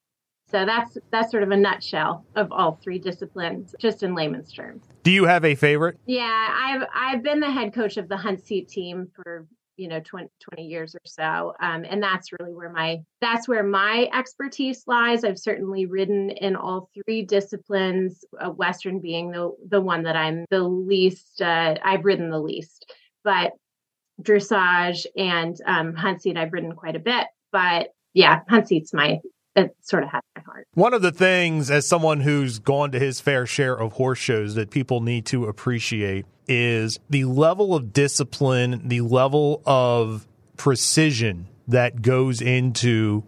So 0.50 0.64
that's 0.64 0.96
that's 1.10 1.30
sort 1.30 1.42
of 1.42 1.50
a 1.50 1.56
nutshell 1.56 2.24
of 2.36 2.52
all 2.52 2.78
three 2.82 2.98
disciplines, 2.98 3.74
just 3.80 4.02
in 4.02 4.14
layman's 4.14 4.52
terms. 4.52 4.84
Do 5.02 5.10
you 5.10 5.24
have 5.24 5.44
a 5.44 5.54
favorite? 5.54 5.98
Yeah, 6.06 6.48
I've 6.54 6.86
I've 6.94 7.22
been 7.22 7.40
the 7.40 7.50
head 7.50 7.74
coach 7.74 7.96
of 7.96 8.08
the 8.08 8.16
hunt 8.16 8.40
seat 8.44 8.68
team 8.68 9.08
for 9.16 9.46
you 9.76 9.88
know 9.88 10.00
20, 10.00 10.28
20 10.40 10.62
years 10.62 10.94
or 10.94 11.00
so 11.04 11.54
um, 11.60 11.84
and 11.88 12.02
that's 12.02 12.30
really 12.38 12.54
where 12.54 12.70
my 12.70 12.98
that's 13.20 13.48
where 13.48 13.62
my 13.62 14.08
expertise 14.14 14.84
lies. 14.86 15.24
I've 15.24 15.38
certainly 15.38 15.86
ridden 15.86 16.30
in 16.30 16.56
all 16.56 16.90
three 16.94 17.22
disciplines 17.22 18.24
uh, 18.40 18.50
western 18.50 19.00
being 19.00 19.30
the 19.30 19.50
the 19.68 19.80
one 19.80 20.02
that 20.04 20.16
i'm 20.16 20.44
the 20.50 20.62
least 20.62 21.40
uh, 21.40 21.74
i've 21.82 22.04
ridden 22.04 22.30
the 22.30 22.40
least 22.40 22.92
but 23.22 23.52
dressage 24.22 25.06
and 25.16 25.56
um, 25.66 25.94
hunt 25.94 26.22
seat 26.22 26.36
i've 26.36 26.52
ridden 26.52 26.72
quite 26.72 26.96
a 26.96 27.00
bit 27.00 27.26
but 27.52 27.88
yeah 28.12 28.40
hunt 28.48 28.68
seat's 28.68 28.92
my 28.92 29.18
it 29.56 29.74
sort 29.80 30.02
of 30.02 30.10
has 30.10 30.22
One 30.74 30.94
of 30.94 31.02
the 31.02 31.12
things, 31.12 31.70
as 31.70 31.86
someone 31.86 32.20
who's 32.20 32.58
gone 32.58 32.92
to 32.92 32.98
his 32.98 33.20
fair 33.20 33.46
share 33.46 33.74
of 33.74 33.92
horse 33.94 34.18
shows, 34.18 34.54
that 34.54 34.70
people 34.70 35.00
need 35.00 35.26
to 35.26 35.46
appreciate 35.46 36.26
is 36.46 36.98
the 37.10 37.24
level 37.24 37.74
of 37.74 37.92
discipline, 37.92 38.88
the 38.88 39.00
level 39.00 39.62
of 39.66 40.26
precision 40.56 41.48
that 41.68 42.02
goes 42.02 42.40
into 42.40 43.24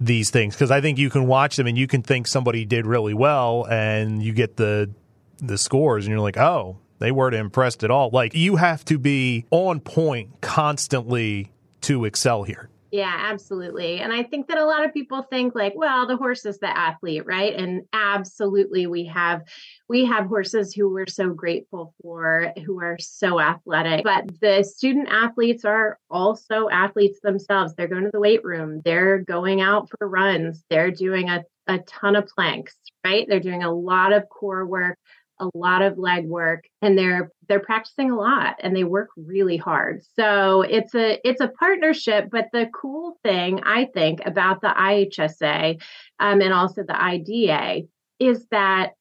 these 0.00 0.30
things. 0.30 0.54
Because 0.54 0.70
I 0.70 0.80
think 0.80 0.98
you 0.98 1.10
can 1.10 1.26
watch 1.26 1.56
them 1.56 1.66
and 1.66 1.76
you 1.76 1.86
can 1.86 2.02
think 2.02 2.26
somebody 2.26 2.64
did 2.64 2.86
really 2.86 3.14
well, 3.14 3.66
and 3.68 4.22
you 4.22 4.32
get 4.32 4.56
the 4.56 4.90
the 5.38 5.58
scores, 5.58 6.04
and 6.04 6.12
you're 6.12 6.20
like, 6.20 6.36
oh, 6.36 6.78
they 7.00 7.10
weren't 7.10 7.34
impressed 7.34 7.82
at 7.82 7.90
all. 7.90 8.10
Like 8.10 8.34
you 8.34 8.56
have 8.56 8.84
to 8.86 8.98
be 8.98 9.46
on 9.50 9.80
point 9.80 10.40
constantly 10.40 11.50
to 11.82 12.04
excel 12.04 12.44
here. 12.44 12.69
Yeah, 12.92 13.14
absolutely. 13.16 14.00
And 14.00 14.12
I 14.12 14.24
think 14.24 14.48
that 14.48 14.58
a 14.58 14.64
lot 14.66 14.84
of 14.84 14.92
people 14.92 15.22
think 15.22 15.54
like, 15.54 15.74
well, 15.76 16.08
the 16.08 16.16
horse 16.16 16.44
is 16.44 16.58
the 16.58 16.76
athlete, 16.76 17.24
right? 17.24 17.54
And 17.54 17.82
absolutely 17.92 18.88
we 18.88 19.04
have 19.06 19.42
we 19.88 20.04
have 20.06 20.26
horses 20.26 20.74
who 20.74 20.92
we're 20.92 21.06
so 21.06 21.30
grateful 21.30 21.94
for 22.02 22.52
who 22.66 22.80
are 22.80 22.96
so 22.98 23.38
athletic. 23.40 24.02
But 24.02 24.40
the 24.40 24.64
student 24.64 25.06
athletes 25.08 25.64
are 25.64 25.98
also 26.10 26.68
athletes 26.68 27.20
themselves. 27.22 27.74
They're 27.74 27.86
going 27.86 28.04
to 28.04 28.10
the 28.12 28.20
weight 28.20 28.44
room, 28.44 28.80
they're 28.84 29.18
going 29.18 29.60
out 29.60 29.88
for 29.88 30.08
runs, 30.08 30.64
they're 30.68 30.90
doing 30.90 31.28
a 31.30 31.44
a 31.68 31.78
ton 31.86 32.16
of 32.16 32.26
planks, 32.26 32.74
right? 33.04 33.26
They're 33.28 33.38
doing 33.38 33.62
a 33.62 33.72
lot 33.72 34.12
of 34.12 34.28
core 34.28 34.66
work, 34.66 34.98
a 35.40 35.50
lot 35.54 35.82
of 35.82 35.98
leg 35.98 36.26
work 36.26 36.64
and 36.82 36.96
they're 36.96 37.32
they're 37.48 37.60
practicing 37.60 38.10
a 38.10 38.16
lot 38.16 38.56
and 38.60 38.76
they 38.76 38.84
work 38.84 39.08
really 39.16 39.56
hard. 39.56 40.02
So 40.14 40.62
it's 40.62 40.94
a 40.94 41.18
it's 41.26 41.40
a 41.40 41.48
partnership 41.48 42.28
but 42.30 42.46
the 42.52 42.68
cool 42.74 43.18
thing 43.22 43.60
i 43.64 43.86
think 43.86 44.20
about 44.24 44.60
the 44.60 44.68
ihsa 44.68 45.80
um, 46.18 46.40
and 46.40 46.52
also 46.52 46.82
the 46.82 47.02
ida 47.02 47.82
is 48.18 48.46
that 48.50 48.92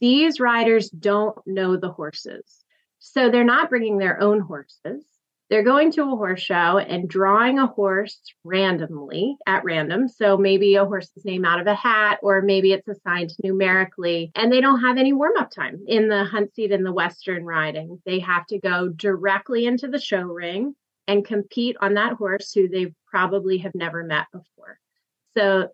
these 0.00 0.40
riders 0.40 0.90
don't 0.90 1.36
know 1.46 1.76
the 1.76 1.90
horses. 1.90 2.64
So 2.98 3.30
they're 3.30 3.44
not 3.44 3.70
bringing 3.70 3.98
their 3.98 4.20
own 4.20 4.40
horses 4.40 5.04
they're 5.52 5.62
going 5.62 5.92
to 5.92 6.00
a 6.04 6.16
horse 6.16 6.40
show 6.40 6.78
and 6.78 7.10
drawing 7.10 7.58
a 7.58 7.66
horse 7.66 8.18
randomly 8.42 9.36
at 9.46 9.62
random. 9.64 10.08
So 10.08 10.38
maybe 10.38 10.76
a 10.76 10.86
horse's 10.86 11.26
name 11.26 11.44
out 11.44 11.60
of 11.60 11.66
a 11.66 11.74
hat, 11.74 12.20
or 12.22 12.40
maybe 12.40 12.72
it's 12.72 12.88
assigned 12.88 13.34
numerically, 13.44 14.32
and 14.34 14.50
they 14.50 14.62
don't 14.62 14.80
have 14.80 14.96
any 14.96 15.12
warm 15.12 15.36
up 15.38 15.50
time 15.50 15.84
in 15.86 16.08
the 16.08 16.24
hunt 16.24 16.54
seat 16.54 16.72
in 16.72 16.84
the 16.84 16.92
Western 16.92 17.44
riding. 17.44 18.00
They 18.06 18.20
have 18.20 18.46
to 18.46 18.58
go 18.58 18.88
directly 18.88 19.66
into 19.66 19.88
the 19.88 20.00
show 20.00 20.22
ring 20.22 20.74
and 21.06 21.22
compete 21.22 21.76
on 21.82 21.92
that 21.94 22.14
horse 22.14 22.50
who 22.54 22.66
they 22.66 22.94
probably 23.06 23.58
have 23.58 23.74
never 23.74 24.02
met 24.04 24.28
before. 24.32 24.78
So 25.36 25.68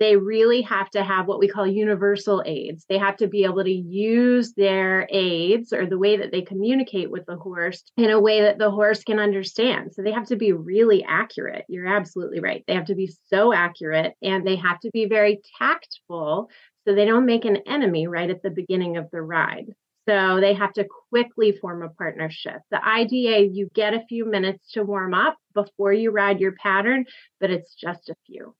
they 0.00 0.16
really 0.16 0.62
have 0.62 0.90
to 0.90 1.04
have 1.04 1.26
what 1.26 1.38
we 1.38 1.48
call 1.48 1.66
universal 1.66 2.42
aids. 2.44 2.84
They 2.88 2.98
have 2.98 3.16
to 3.18 3.28
be 3.28 3.44
able 3.44 3.64
to 3.64 3.72
use 3.72 4.52
their 4.54 5.06
aids 5.10 5.72
or 5.72 5.86
the 5.86 5.98
way 5.98 6.16
that 6.16 6.32
they 6.32 6.42
communicate 6.42 7.10
with 7.10 7.26
the 7.26 7.36
horse 7.36 7.82
in 7.96 8.10
a 8.10 8.20
way 8.20 8.42
that 8.42 8.58
the 8.58 8.70
horse 8.70 9.04
can 9.04 9.18
understand. 9.18 9.92
So 9.94 10.02
they 10.02 10.12
have 10.12 10.26
to 10.26 10.36
be 10.36 10.52
really 10.52 11.04
accurate. 11.04 11.64
You're 11.68 11.86
absolutely 11.86 12.40
right. 12.40 12.64
They 12.66 12.74
have 12.74 12.86
to 12.86 12.94
be 12.94 13.12
so 13.28 13.52
accurate 13.52 14.14
and 14.22 14.46
they 14.46 14.56
have 14.56 14.80
to 14.80 14.90
be 14.92 15.06
very 15.06 15.40
tactful 15.58 16.50
so 16.86 16.94
they 16.94 17.04
don't 17.04 17.26
make 17.26 17.44
an 17.44 17.58
enemy 17.66 18.06
right 18.06 18.30
at 18.30 18.42
the 18.42 18.50
beginning 18.50 18.96
of 18.96 19.10
the 19.10 19.22
ride. 19.22 19.66
So 20.06 20.38
they 20.40 20.52
have 20.52 20.74
to 20.74 20.86
quickly 21.08 21.52
form 21.52 21.82
a 21.82 21.88
partnership. 21.88 22.60
The 22.70 22.86
IDA 22.86 23.48
you 23.52 23.70
get 23.74 23.94
a 23.94 24.04
few 24.06 24.26
minutes 24.26 24.72
to 24.72 24.82
warm 24.82 25.14
up 25.14 25.38
before 25.54 25.94
you 25.94 26.10
ride 26.10 26.40
your 26.40 26.52
pattern, 26.52 27.06
but 27.40 27.50
it's 27.50 27.74
just 27.74 28.10
a 28.10 28.16
few. 28.26 28.54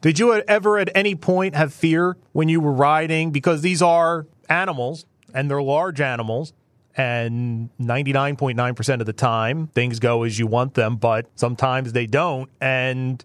Did 0.00 0.18
you 0.18 0.32
ever 0.34 0.78
at 0.78 0.90
any 0.94 1.14
point 1.14 1.54
have 1.54 1.74
fear 1.74 2.16
when 2.32 2.48
you 2.48 2.60
were 2.60 2.72
riding? 2.72 3.30
Because 3.30 3.60
these 3.60 3.82
are 3.82 4.26
animals 4.48 5.04
and 5.34 5.50
they're 5.50 5.62
large 5.62 6.00
animals. 6.00 6.52
And 6.96 7.70
99.9% 7.80 9.00
of 9.00 9.06
the 9.06 9.12
time, 9.12 9.68
things 9.68 10.00
go 10.00 10.24
as 10.24 10.38
you 10.38 10.46
want 10.46 10.74
them, 10.74 10.96
but 10.96 11.26
sometimes 11.36 11.92
they 11.92 12.06
don't. 12.06 12.50
And 12.60 13.24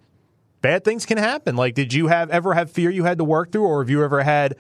bad 0.61 0.83
things 0.83 1.05
can 1.05 1.17
happen. 1.17 1.55
Like, 1.55 1.73
did 1.73 1.93
you 1.93 2.07
have 2.07 2.29
ever 2.29 2.53
have 2.53 2.71
fear 2.71 2.89
you 2.89 3.05
had 3.05 3.17
to 3.17 3.23
work 3.23 3.51
through, 3.51 3.65
or 3.65 3.81
have 3.81 3.89
you 3.89 4.03
ever 4.03 4.21
had 4.21 4.55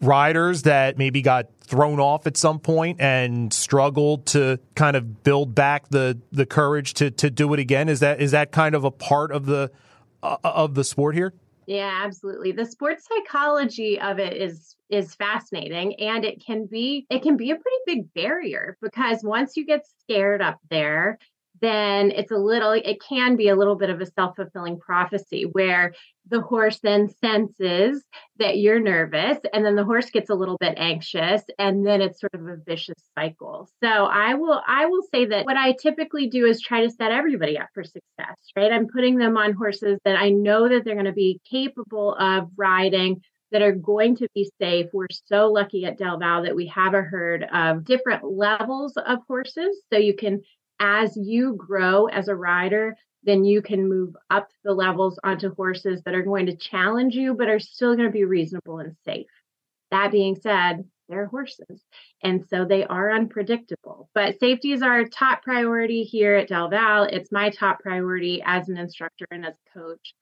riders 0.00 0.62
that 0.62 0.96
maybe 0.96 1.20
got 1.20 1.46
thrown 1.60 2.00
off 2.00 2.26
at 2.26 2.36
some 2.36 2.58
point 2.58 3.00
and 3.00 3.52
struggled 3.52 4.26
to 4.26 4.58
kind 4.74 4.96
of 4.96 5.22
build 5.22 5.54
back 5.54 5.88
the 5.88 6.18
the 6.32 6.46
courage 6.46 6.94
to 6.94 7.10
to 7.12 7.30
do 7.30 7.52
it 7.52 7.60
again? 7.60 7.88
Is 7.88 8.00
that 8.00 8.20
is 8.20 8.30
that 8.30 8.50
kind 8.50 8.74
of 8.74 8.84
a 8.84 8.90
part 8.90 9.30
of 9.30 9.46
the 9.46 9.70
uh, 10.22 10.36
of 10.42 10.74
the 10.74 10.84
sport 10.84 11.14
here? 11.14 11.34
Yeah, 11.68 12.00
absolutely. 12.02 12.52
The 12.52 12.64
sports 12.64 13.06
psychology 13.06 14.00
of 14.00 14.18
it 14.18 14.32
is 14.38 14.74
is 14.88 15.14
fascinating 15.14 16.00
and 16.00 16.24
it 16.24 16.42
can 16.42 16.64
be 16.64 17.06
it 17.10 17.20
can 17.22 17.36
be 17.36 17.50
a 17.50 17.56
pretty 17.56 17.76
big 17.84 18.14
barrier 18.14 18.78
because 18.80 19.22
once 19.22 19.54
you 19.54 19.66
get 19.66 19.84
scared 20.00 20.40
up 20.40 20.60
there, 20.70 21.18
then 21.60 22.10
it's 22.10 22.30
a 22.30 22.36
little 22.36 22.72
it 22.72 22.98
can 23.06 23.36
be 23.36 23.48
a 23.48 23.56
little 23.56 23.76
bit 23.76 23.90
of 23.90 24.00
a 24.00 24.06
self-fulfilling 24.06 24.78
prophecy 24.78 25.44
where 25.52 25.92
the 26.30 26.40
horse 26.40 26.78
then 26.82 27.08
senses 27.08 28.04
that 28.38 28.58
you're 28.58 28.80
nervous 28.80 29.38
and 29.52 29.64
then 29.64 29.76
the 29.76 29.84
horse 29.84 30.10
gets 30.10 30.30
a 30.30 30.34
little 30.34 30.58
bit 30.58 30.74
anxious 30.76 31.42
and 31.58 31.86
then 31.86 32.00
it's 32.00 32.20
sort 32.20 32.34
of 32.34 32.46
a 32.46 32.56
vicious 32.66 32.98
cycle 33.16 33.68
so 33.82 33.88
i 33.88 34.34
will 34.34 34.60
i 34.66 34.86
will 34.86 35.02
say 35.12 35.24
that 35.24 35.46
what 35.46 35.56
i 35.56 35.72
typically 35.72 36.28
do 36.28 36.44
is 36.46 36.60
try 36.60 36.82
to 36.82 36.90
set 36.90 37.12
everybody 37.12 37.58
up 37.58 37.68
for 37.72 37.82
success 37.82 38.36
right 38.56 38.72
i'm 38.72 38.88
putting 38.88 39.16
them 39.16 39.36
on 39.36 39.52
horses 39.52 39.98
that 40.04 40.16
i 40.16 40.28
know 40.28 40.68
that 40.68 40.84
they're 40.84 40.94
going 40.94 41.06
to 41.06 41.12
be 41.12 41.40
capable 41.50 42.14
of 42.14 42.48
riding 42.56 43.20
that 43.50 43.62
are 43.62 43.72
going 43.72 44.16
to 44.16 44.28
be 44.34 44.50
safe. 44.60 44.86
We're 44.92 45.06
so 45.26 45.50
lucky 45.50 45.84
at 45.84 45.98
Del 45.98 46.18
Val 46.18 46.42
that 46.42 46.56
we 46.56 46.66
have 46.66 46.94
a 46.94 47.02
herd 47.02 47.44
of 47.52 47.84
different 47.84 48.24
levels 48.24 48.96
of 48.96 49.20
horses. 49.26 49.80
So 49.92 49.98
you 49.98 50.14
can 50.14 50.42
as 50.80 51.16
you 51.16 51.54
grow 51.54 52.06
as 52.06 52.28
a 52.28 52.34
rider, 52.36 52.96
then 53.24 53.44
you 53.44 53.60
can 53.62 53.88
move 53.88 54.16
up 54.30 54.48
the 54.64 54.72
levels 54.72 55.18
onto 55.24 55.54
horses 55.54 56.02
that 56.04 56.14
are 56.14 56.22
going 56.22 56.46
to 56.46 56.56
challenge 56.56 57.14
you, 57.14 57.34
but 57.34 57.48
are 57.48 57.58
still 57.58 57.94
going 57.94 58.08
to 58.08 58.12
be 58.12 58.24
reasonable 58.24 58.78
and 58.78 58.96
safe. 59.04 59.26
That 59.90 60.12
being 60.12 60.36
said, 60.36 60.84
they're 61.08 61.26
horses. 61.26 61.82
And 62.22 62.44
so 62.48 62.64
they 62.64 62.84
are 62.84 63.10
unpredictable. 63.10 64.10
But 64.14 64.38
safety 64.38 64.72
is 64.72 64.82
our 64.82 65.04
top 65.04 65.42
priority 65.42 66.04
here 66.04 66.36
at 66.36 66.48
Del 66.48 66.68
Val. 66.68 67.04
It's 67.04 67.32
my 67.32 67.50
top 67.50 67.80
priority 67.80 68.42
as 68.44 68.68
an 68.68 68.76
instructor 68.76 69.26
and 69.30 69.46
as 69.46 69.54
a 69.54 69.78
coach. 69.78 70.14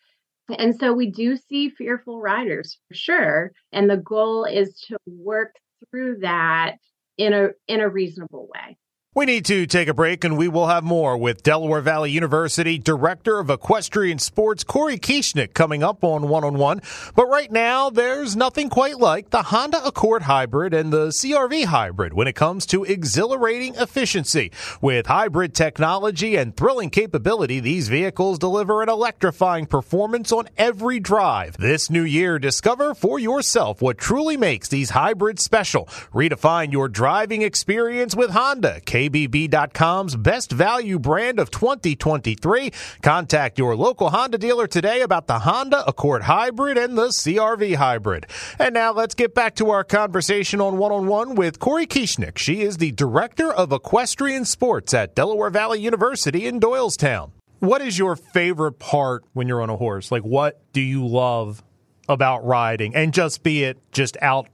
And 0.59 0.79
so 0.79 0.93
we 0.93 1.11
do 1.11 1.37
see 1.37 1.71
fearful 1.71 2.21
riders 2.21 2.79
for 2.87 2.95
sure. 2.95 3.53
And 3.73 3.91
the 3.91 3.97
goal 3.97 4.45
is 4.45 4.81
to 4.89 4.97
work 5.07 5.57
through 5.91 6.19
that 6.19 6.77
in 7.19 7.33
a 7.33 7.49
in 7.67 7.81
a 7.81 7.89
reasonable 7.89 8.49
way. 8.55 8.77
We 9.17 9.25
need 9.25 9.47
to 9.47 9.65
take 9.67 9.89
a 9.89 9.95
break 9.95 10.25
and 10.25 10.37
we 10.37 10.47
will 10.47 10.67
have 10.67 10.85
more 10.85 11.17
with 11.17 11.43
Delaware 11.43 11.81
Valley 11.81 12.11
University 12.11 12.77
Director 12.77 13.39
of 13.39 13.49
Equestrian 13.49 14.19
Sports 14.19 14.63
Cory 14.63 14.99
Kieschnick 14.99 15.55
coming 15.55 15.83
up 15.83 16.05
on 16.05 16.29
one 16.29 16.45
on 16.45 16.59
one. 16.59 16.83
But 17.15 17.25
right 17.31 17.51
now, 17.51 17.89
there's 17.89 18.37
nothing 18.37 18.69
quite 18.69 18.99
like 18.99 19.31
the 19.31 19.45
Honda 19.45 19.83
Accord 19.87 20.25
Hybrid 20.25 20.75
and 20.75 20.93
the 20.93 21.07
CRV 21.07 21.65
Hybrid 21.65 22.13
when 22.13 22.29
it 22.29 22.35
comes 22.35 22.67
to 22.67 22.85
exhilarating 22.85 23.75
efficiency. 23.77 24.53
With 24.83 25.07
hybrid 25.07 25.55
technology 25.55 26.37
and 26.37 26.55
thrilling 26.55 26.91
capability, 26.91 27.59
these 27.59 27.89
vehicles 27.89 28.39
deliver 28.39 28.83
an 28.83 28.91
electrifying 28.91 29.65
performance 29.65 30.31
on 30.31 30.47
every 30.59 31.01
drive. 31.01 31.57
This 31.57 31.89
new 31.89 32.05
year, 32.05 32.39
discover 32.39 32.95
for 32.95 33.19
yourself 33.19 33.81
what 33.81 33.97
truly 33.97 34.37
makes 34.37 34.69
these 34.69 34.91
hybrids 34.91 35.43
special. 35.43 35.87
Redefine 36.13 36.71
your 36.71 36.91
driving 36.91 37.41
experience 37.41 38.15
with 38.15 38.29
Honda. 38.33 38.83
KBB.com's 39.07 40.17
best 40.17 40.51
value 40.51 40.99
brand 40.99 41.39
of 41.39 41.51
2023. 41.53 42.73
Contact 43.03 43.57
your 43.57 43.77
local 43.77 44.11
Honda 44.11 44.37
dealer 44.37 44.67
today 44.67 45.01
about 45.01 45.29
the 45.29 45.41
Honda 45.41 45.87
Accord 45.87 46.23
Hybrid 46.23 46.77
and 46.77 46.99
the 46.99 47.09
CRV 47.09 47.77
Hybrid. 47.77 48.27
And 48.59 48.75
now 48.75 48.93
let's 48.93 49.15
get 49.15 49.33
back 49.33 49.55
to 49.57 49.71
our 49.71 49.85
conversation 49.85 50.61
on 50.61 50.77
one 50.79 50.91
on 50.91 51.07
one 51.07 51.37
with 51.37 51.61
Cory 51.61 51.87
Kieschnick. 51.87 52.37
She 52.37 52.63
is 52.63 52.79
the 52.79 52.91
Director 52.93 53.53
of 53.53 53.71
Equestrian 53.71 54.45
Sports 54.45 54.93
at 54.93 55.15
Delaware 55.15 55.51
Valley 55.51 55.81
University 55.81 56.47
in 56.47 56.59
Doylestown. 56.59 57.31
What 57.61 57.83
is 57.83 57.99
your 57.99 58.17
favorite 58.17 58.81
part 58.81 59.25
when 59.35 59.47
you're 59.47 59.63
on 59.63 59.71
a 59.71 59.77
horse? 59.77 60.11
Like, 60.11 60.23
what 60.23 60.61
do 60.73 60.81
you 60.81 61.07
love 61.07 61.63
about 62.09 62.45
riding? 62.45 62.97
And 62.97 63.15
just 63.15 63.45
be 63.45 63.63
it 63.63 63.79
just 63.93 64.17
out 64.21 64.49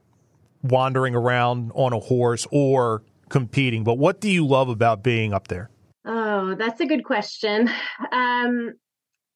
wandering 0.63 1.15
around 1.15 1.73
on 1.75 1.93
a 1.93 1.99
horse 1.99 2.47
or 2.51 3.03
competing, 3.33 3.83
but 3.83 3.99
what 3.99 4.21
do 4.21 4.31
you 4.31 4.47
love 4.47 4.69
about 4.69 5.03
being 5.03 5.33
up 5.33 5.49
there? 5.49 5.71
Oh, 6.05 6.55
that's 6.55 6.81
a 6.81 6.87
good 6.87 7.05
question. 7.05 7.69
Um, 8.13 8.75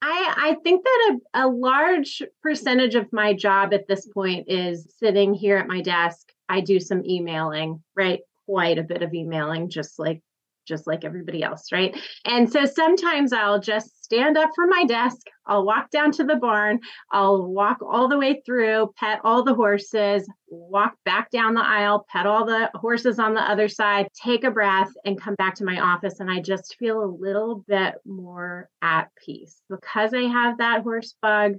I, 0.03 0.35
I 0.37 0.57
think 0.63 0.85
that 0.85 1.19
a, 1.35 1.47
a 1.47 1.49
large 1.49 2.23
percentage 2.43 2.95
of 2.95 3.13
my 3.13 3.33
job 3.33 3.73
at 3.73 3.89
this 3.89 4.07
point 4.07 4.47
is 4.49 4.95
sitting 4.99 5.33
here 5.33 5.57
at 5.57 5.67
my 5.67 5.81
desk. 5.81 6.29
I 6.49 6.61
do 6.61 6.79
some 6.79 7.03
emailing, 7.05 7.83
right? 7.97 8.21
Quite 8.45 8.79
a 8.79 8.85
bit 8.85 9.03
of 9.03 9.15
emailing, 9.15 9.71
just 9.71 9.99
like 9.99 10.23
just 10.69 10.87
like 10.87 11.05
everybody 11.05 11.43
else, 11.43 11.73
right? 11.73 11.97
And 12.25 12.51
so 12.51 12.67
sometimes 12.67 13.33
I'll 13.33 13.61
just 13.61 13.96
stand 14.07 14.39
up 14.39 14.51
from 14.55 14.71
my 14.71 14.85
desk, 14.85 15.27
I'll 15.47 15.67
walk 15.67 15.91
down 15.91 16.13
to 16.13 16.25
the 16.25 16.37
barn, 16.37 16.79
I'll 17.11 17.43
walk 17.43 17.79
all 17.83 18.09
the 18.09 18.19
way 18.19 18.41
through, 18.47 18.93
pet 18.97 19.21
all 19.25 19.43
the 19.43 19.55
horses, 19.55 20.31
walk 20.49 20.95
back 21.05 21.31
down 21.31 21.55
the 21.55 21.67
aisle, 21.67 22.07
pet 22.09 22.25
all 22.25 22.47
the 22.47 22.71
horses 22.75 23.19
on 23.19 23.35
the 23.35 23.41
other 23.41 23.69
side, 23.69 24.07
take 24.15 24.45
a 24.45 24.51
breath, 24.53 24.93
and 25.05 25.21
come 25.21 25.35
back 25.35 25.57
to 25.57 25.65
my 25.65 25.81
office. 25.81 26.21
And 26.21 26.31
I 26.31 26.41
just 26.41 26.77
feel 26.77 27.03
a 27.03 27.17
little 27.19 27.65
bit 27.67 27.97
more 28.05 28.69
at 28.81 29.11
peace 29.25 29.61
because 29.69 30.15
I 30.15 30.23
have 30.23 30.59
that 30.59 30.83
horse 30.83 31.15
bug. 31.21 31.55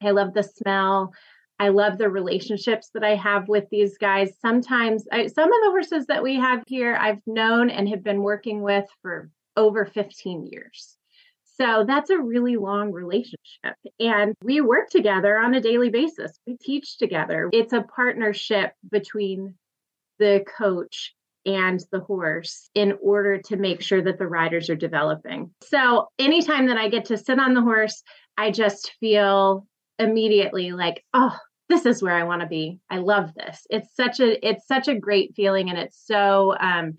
I 0.00 0.12
love 0.12 0.34
the 0.34 0.44
smell. 0.44 1.12
I 1.58 1.68
love 1.68 1.98
the 1.98 2.08
relationships 2.08 2.90
that 2.94 3.04
I 3.04 3.16
have 3.16 3.48
with 3.48 3.64
these 3.70 3.98
guys. 3.98 4.32
Sometimes, 4.40 5.04
I, 5.12 5.26
some 5.26 5.52
of 5.52 5.60
the 5.62 5.70
horses 5.70 6.06
that 6.06 6.22
we 6.22 6.36
have 6.36 6.62
here, 6.66 6.96
I've 6.96 7.22
known 7.26 7.70
and 7.70 7.88
have 7.88 8.04
been 8.04 8.22
working 8.22 8.62
with 8.62 8.84
for 9.00 9.30
over 9.56 9.84
15 9.84 10.46
years. 10.46 10.96
So 11.58 11.84
that's 11.86 12.10
a 12.10 12.18
really 12.18 12.56
long 12.56 12.92
relationship. 12.92 13.76
And 14.00 14.34
we 14.42 14.60
work 14.60 14.90
together 14.90 15.38
on 15.38 15.54
a 15.54 15.60
daily 15.60 15.90
basis. 15.90 16.38
We 16.46 16.56
teach 16.56 16.98
together. 16.98 17.50
It's 17.52 17.72
a 17.72 17.82
partnership 17.82 18.72
between 18.90 19.54
the 20.18 20.44
coach 20.56 21.14
and 21.44 21.82
the 21.90 22.00
horse 22.00 22.70
in 22.74 22.96
order 23.02 23.38
to 23.38 23.56
make 23.56 23.82
sure 23.82 24.02
that 24.02 24.18
the 24.18 24.28
riders 24.28 24.70
are 24.70 24.76
developing. 24.76 25.50
So 25.62 26.08
anytime 26.18 26.66
that 26.66 26.76
I 26.76 26.88
get 26.88 27.06
to 27.06 27.18
sit 27.18 27.38
on 27.38 27.54
the 27.54 27.62
horse, 27.62 28.02
I 28.38 28.50
just 28.50 28.92
feel 29.00 29.66
immediately 29.98 30.72
like, 30.72 31.04
oh, 31.12 31.36
this 31.68 31.86
is 31.86 32.02
where 32.02 32.14
I 32.14 32.24
want 32.24 32.42
to 32.42 32.48
be. 32.48 32.78
I 32.90 32.98
love 32.98 33.34
this. 33.34 33.66
It's 33.70 33.94
such 33.96 34.20
a 34.20 34.46
it's 34.46 34.66
such 34.66 34.88
a 34.88 34.98
great 34.98 35.34
feeling 35.34 35.70
and 35.70 35.78
it's 35.78 36.00
so 36.06 36.54
um 36.60 36.94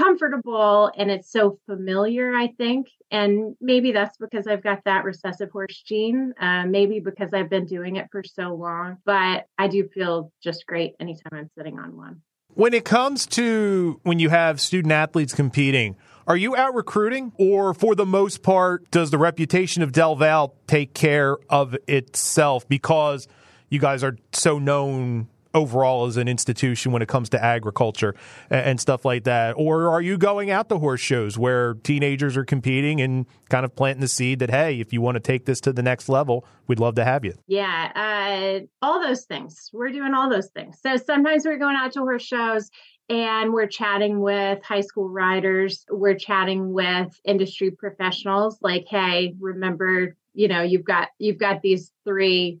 comfortable 0.00 0.90
and 0.96 1.10
it's 1.10 1.30
so 1.30 1.58
familiar, 1.66 2.34
I 2.34 2.48
think. 2.48 2.88
And 3.10 3.56
maybe 3.60 3.92
that's 3.92 4.16
because 4.16 4.46
I've 4.46 4.62
got 4.62 4.84
that 4.84 5.04
recessive 5.04 5.50
horse 5.50 5.82
gene, 5.86 6.32
uh, 6.40 6.64
maybe 6.66 7.00
because 7.00 7.30
I've 7.32 7.50
been 7.50 7.66
doing 7.66 7.96
it 7.96 8.06
for 8.10 8.22
so 8.24 8.54
long. 8.54 8.98
But 9.04 9.46
I 9.58 9.68
do 9.68 9.88
feel 9.88 10.32
just 10.42 10.66
great 10.66 10.94
anytime 11.00 11.32
I'm 11.32 11.50
sitting 11.56 11.78
on 11.78 11.96
one. 11.96 12.22
When 12.54 12.74
it 12.74 12.84
comes 12.84 13.26
to 13.28 14.00
when 14.02 14.18
you 14.18 14.28
have 14.30 14.60
student 14.60 14.92
athletes 14.92 15.34
competing, 15.34 15.96
are 16.26 16.36
you 16.36 16.56
out 16.56 16.74
recruiting, 16.74 17.32
or 17.38 17.74
for 17.74 17.94
the 17.94 18.06
most 18.06 18.42
part, 18.42 18.90
does 18.90 19.10
the 19.10 19.18
reputation 19.18 19.82
of 19.82 19.92
Del 19.92 20.16
Val 20.16 20.54
take 20.66 20.94
care 20.94 21.38
of 21.48 21.76
itself 21.86 22.68
because 22.68 23.28
you 23.68 23.78
guys 23.78 24.02
are 24.02 24.16
so 24.32 24.58
known 24.58 25.28
overall 25.54 26.06
as 26.06 26.16
an 26.16 26.28
institution 26.28 26.92
when 26.92 27.02
it 27.02 27.08
comes 27.08 27.28
to 27.30 27.42
agriculture 27.42 28.14
and, 28.48 28.80
stuff 28.80 29.04
like 29.04 29.24
that? 29.24 29.52
Or 29.58 29.88
are 29.90 30.00
you 30.00 30.16
going 30.16 30.50
out 30.50 30.68
to 30.70 30.78
horse 30.78 31.00
shows 31.00 31.36
where 31.36 31.74
teenagers 31.74 32.36
are 32.36 32.44
competing 32.44 33.00
and 33.00 33.26
kind 33.50 33.64
of 33.64 33.76
planting 33.76 34.00
the 34.00 34.08
seed 34.08 34.38
that, 34.38 34.50
hey, 34.50 34.80
if 34.80 34.92
you 34.92 35.02
want 35.02 35.16
to 35.16 35.20
take 35.20 35.44
this 35.44 35.60
to 35.62 35.72
the 35.72 35.82
next 35.82 36.08
level, 36.08 36.46
we'd 36.66 36.80
love 36.80 36.94
to 36.94 37.04
have 37.04 37.24
you? 37.24 37.34
Yeah, 37.46 37.90
uh, 37.94 38.64
all 38.80 39.02
those 39.02 39.24
things. 39.24 39.68
We're 39.72 39.90
doing 39.90 40.14
all 40.14 40.30
those 40.30 40.48
things. 40.48 40.78
So 40.80 40.96
sometimes 40.96 41.44
we're 41.44 41.58
going 41.58 41.76
out 41.76 41.92
to 41.92 42.00
horse 42.00 42.22
shows 42.22 42.70
and 43.10 43.52
we're 43.52 43.66
chatting 43.66 44.20
with 44.20 44.62
high 44.62 44.80
school 44.80 45.08
riders 45.08 45.84
we're 45.90 46.14
chatting 46.14 46.72
with 46.72 47.08
industry 47.24 47.70
professionals 47.72 48.56
like 48.62 48.86
hey 48.88 49.34
remember 49.40 50.16
you 50.32 50.46
know 50.46 50.62
you've 50.62 50.84
got 50.84 51.08
you've 51.18 51.38
got 51.38 51.60
these 51.60 51.90
three 52.04 52.60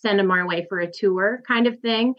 send 0.00 0.18
them 0.18 0.30
our 0.30 0.46
way 0.46 0.66
for 0.68 0.80
a 0.80 0.90
tour 0.90 1.42
kind 1.46 1.66
of 1.66 1.78
thing 1.80 2.14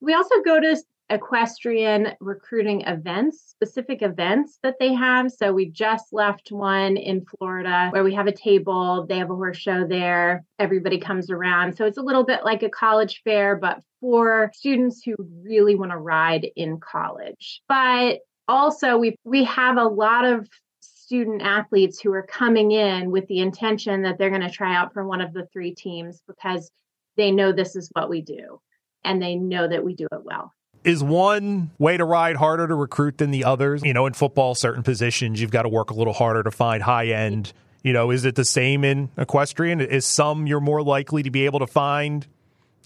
we 0.00 0.14
also 0.14 0.36
go 0.42 0.58
to 0.58 0.76
equestrian 1.10 2.12
recruiting 2.20 2.82
events, 2.82 3.42
specific 3.48 4.00
events 4.00 4.58
that 4.62 4.76
they 4.78 4.94
have. 4.94 5.30
So 5.30 5.52
we 5.52 5.66
just 5.66 6.12
left 6.12 6.52
one 6.52 6.96
in 6.96 7.26
Florida 7.26 7.88
where 7.90 8.04
we 8.04 8.14
have 8.14 8.28
a 8.28 8.32
table, 8.32 9.06
they 9.08 9.18
have 9.18 9.30
a 9.30 9.34
horse 9.34 9.58
show 9.58 9.84
there, 9.86 10.44
everybody 10.58 10.98
comes 10.98 11.30
around. 11.30 11.76
So 11.76 11.84
it's 11.84 11.98
a 11.98 12.02
little 12.02 12.24
bit 12.24 12.44
like 12.44 12.62
a 12.62 12.70
college 12.70 13.22
fair, 13.24 13.56
but 13.56 13.82
for 14.00 14.50
students 14.54 15.02
who 15.04 15.16
really 15.42 15.74
want 15.74 15.90
to 15.90 15.98
ride 15.98 16.46
in 16.56 16.78
college. 16.78 17.60
But 17.68 18.20
also 18.48 18.96
we 18.96 19.16
we 19.24 19.44
have 19.44 19.76
a 19.76 19.84
lot 19.84 20.24
of 20.24 20.48
student 20.80 21.42
athletes 21.42 22.00
who 22.00 22.12
are 22.12 22.22
coming 22.22 22.70
in 22.70 23.10
with 23.10 23.26
the 23.26 23.40
intention 23.40 24.02
that 24.02 24.16
they're 24.16 24.30
going 24.30 24.42
to 24.42 24.50
try 24.50 24.76
out 24.76 24.92
for 24.92 25.04
one 25.04 25.20
of 25.20 25.32
the 25.32 25.44
three 25.52 25.74
teams 25.74 26.22
because 26.28 26.70
they 27.16 27.30
know 27.30 27.52
this 27.52 27.76
is 27.76 27.88
what 27.92 28.08
we 28.08 28.22
do 28.22 28.60
and 29.04 29.22
they 29.22 29.36
know 29.36 29.68
that 29.68 29.84
we 29.84 29.94
do 29.94 30.06
it 30.12 30.24
well 30.24 30.52
is 30.84 31.02
one 31.02 31.70
way 31.78 31.96
to 31.96 32.04
ride 32.04 32.36
harder 32.36 32.66
to 32.66 32.74
recruit 32.74 33.18
than 33.18 33.30
the 33.30 33.44
others? 33.44 33.82
You 33.84 33.92
know, 33.92 34.06
in 34.06 34.12
football, 34.12 34.54
certain 34.54 34.82
positions 34.82 35.40
you've 35.40 35.50
got 35.50 35.62
to 35.62 35.68
work 35.68 35.90
a 35.90 35.94
little 35.94 36.12
harder 36.12 36.42
to 36.42 36.50
find 36.50 36.82
high 36.82 37.08
end. 37.08 37.52
You 37.82 37.92
know, 37.92 38.10
is 38.10 38.24
it 38.24 38.34
the 38.34 38.44
same 38.44 38.84
in 38.84 39.10
equestrian? 39.16 39.80
Is 39.80 40.06
some 40.06 40.46
you're 40.46 40.60
more 40.60 40.82
likely 40.82 41.22
to 41.22 41.30
be 41.30 41.44
able 41.44 41.58
to 41.60 41.66
find 41.66 42.26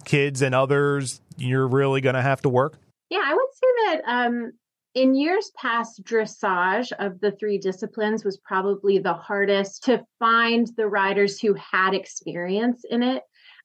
kids 0.04 0.42
and 0.42 0.54
others 0.54 1.20
you're 1.36 1.66
really 1.66 2.00
going 2.00 2.14
to 2.14 2.22
have 2.22 2.42
to 2.42 2.48
work? 2.48 2.78
Yeah, 3.10 3.22
I 3.24 3.34
would 3.34 3.48
say 3.52 3.66
that 3.86 4.02
um, 4.06 4.52
in 4.94 5.14
years 5.14 5.50
past, 5.56 6.02
dressage 6.04 6.92
of 6.98 7.20
the 7.20 7.32
three 7.32 7.58
disciplines 7.58 8.24
was 8.24 8.38
probably 8.38 8.98
the 8.98 9.14
hardest 9.14 9.84
to 9.84 10.04
find 10.18 10.68
the 10.76 10.86
riders 10.86 11.40
who 11.40 11.54
had 11.54 11.94
experience 11.94 12.84
in 12.88 13.02
it. 13.02 13.22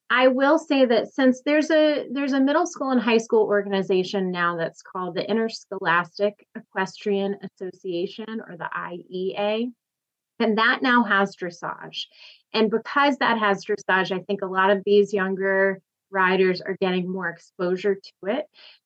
I 0.09 0.27
will 0.27 0.57
say 0.57 0.85
that 0.85 1.13
since 1.13 1.41
there's 1.45 1.69
a 1.69 2.07
there's 2.11 2.33
a 2.33 2.39
middle 2.39 2.65
school 2.65 2.89
and 2.89 3.01
high 3.01 3.19
school 3.19 3.43
organization 3.43 4.31
now 4.31 4.57
that's 4.57 4.81
called 4.81 5.15
the 5.15 5.29
Interscholastic 5.29 6.45
Equestrian 6.55 7.37
Association 7.43 8.41
or 8.47 8.57
the 8.57 8.69
IEA, 8.75 9.71
and 10.39 10.57
that 10.57 10.81
now 10.81 11.03
has 11.03 11.35
dressage. 11.35 12.05
And 12.53 12.71
because 12.71 13.17
that 13.17 13.37
has 13.37 13.63
dressage, 13.63 14.11
I 14.11 14.23
think 14.23 14.41
a 14.41 14.47
lot 14.47 14.71
of 14.71 14.81
these 14.83 15.13
younger 15.13 15.79
riders 16.11 16.61
are 16.61 16.77
getting 16.81 17.11
more 17.11 17.29
exposure 17.29 17.95
to 17.95 18.31
it. 18.31 18.45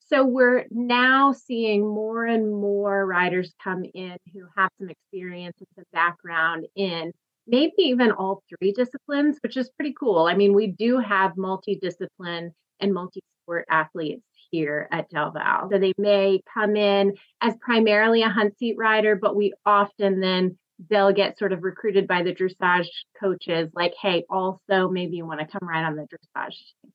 So 0.10 0.26
we're 0.26 0.66
now 0.70 1.32
seeing 1.32 1.88
more 1.88 2.26
and 2.26 2.52
more 2.52 3.06
riders 3.06 3.54
come 3.64 3.86
in 3.94 4.18
who 4.34 4.46
have 4.58 4.70
some 4.78 4.90
experience 4.90 5.56
and 5.60 5.68
some 5.76 5.86
background 5.94 6.68
in 6.76 7.14
maybe 7.48 7.74
even 7.78 8.12
all 8.12 8.44
three 8.50 8.72
disciplines, 8.72 9.38
which 9.42 9.58
is 9.58 9.70
pretty 9.78 9.94
cool. 10.00 10.26
I 10.26 10.36
mean, 10.36 10.54
we 10.54 10.68
do 10.68 11.00
have 11.00 11.34
multidiscipline 11.34 12.52
and 12.80 12.94
multi-sport 12.94 13.66
athletes 13.70 14.24
here 14.52 14.88
at 14.92 15.10
Del 15.10 15.32
Val. 15.32 15.70
So 15.72 15.80
they 15.80 15.94
may 15.98 16.42
come 16.54 16.76
in 16.76 17.16
as 17.42 17.56
primarily 17.62 18.22
a 18.22 18.30
hunt 18.30 18.58
seat 18.58 18.76
rider, 18.78 19.16
but 19.16 19.36
we 19.36 19.54
often 19.66 20.20
then 20.20 20.58
they'll 20.90 21.14
get 21.14 21.38
sort 21.38 21.54
of 21.54 21.64
recruited 21.64 22.08
by 22.08 22.24
the 22.24 22.34
dressage 22.34 22.88
coaches 23.20 23.70
like, 23.74 23.94
hey, 24.02 24.26
also 24.30 24.90
maybe 24.90 25.18
you 25.18 25.26
want 25.26 25.40
to 25.40 25.46
come 25.48 25.68
right 25.68 25.84
on 25.84 25.96
the 25.96 26.04
dressage 26.04 26.58
team. 26.82 26.92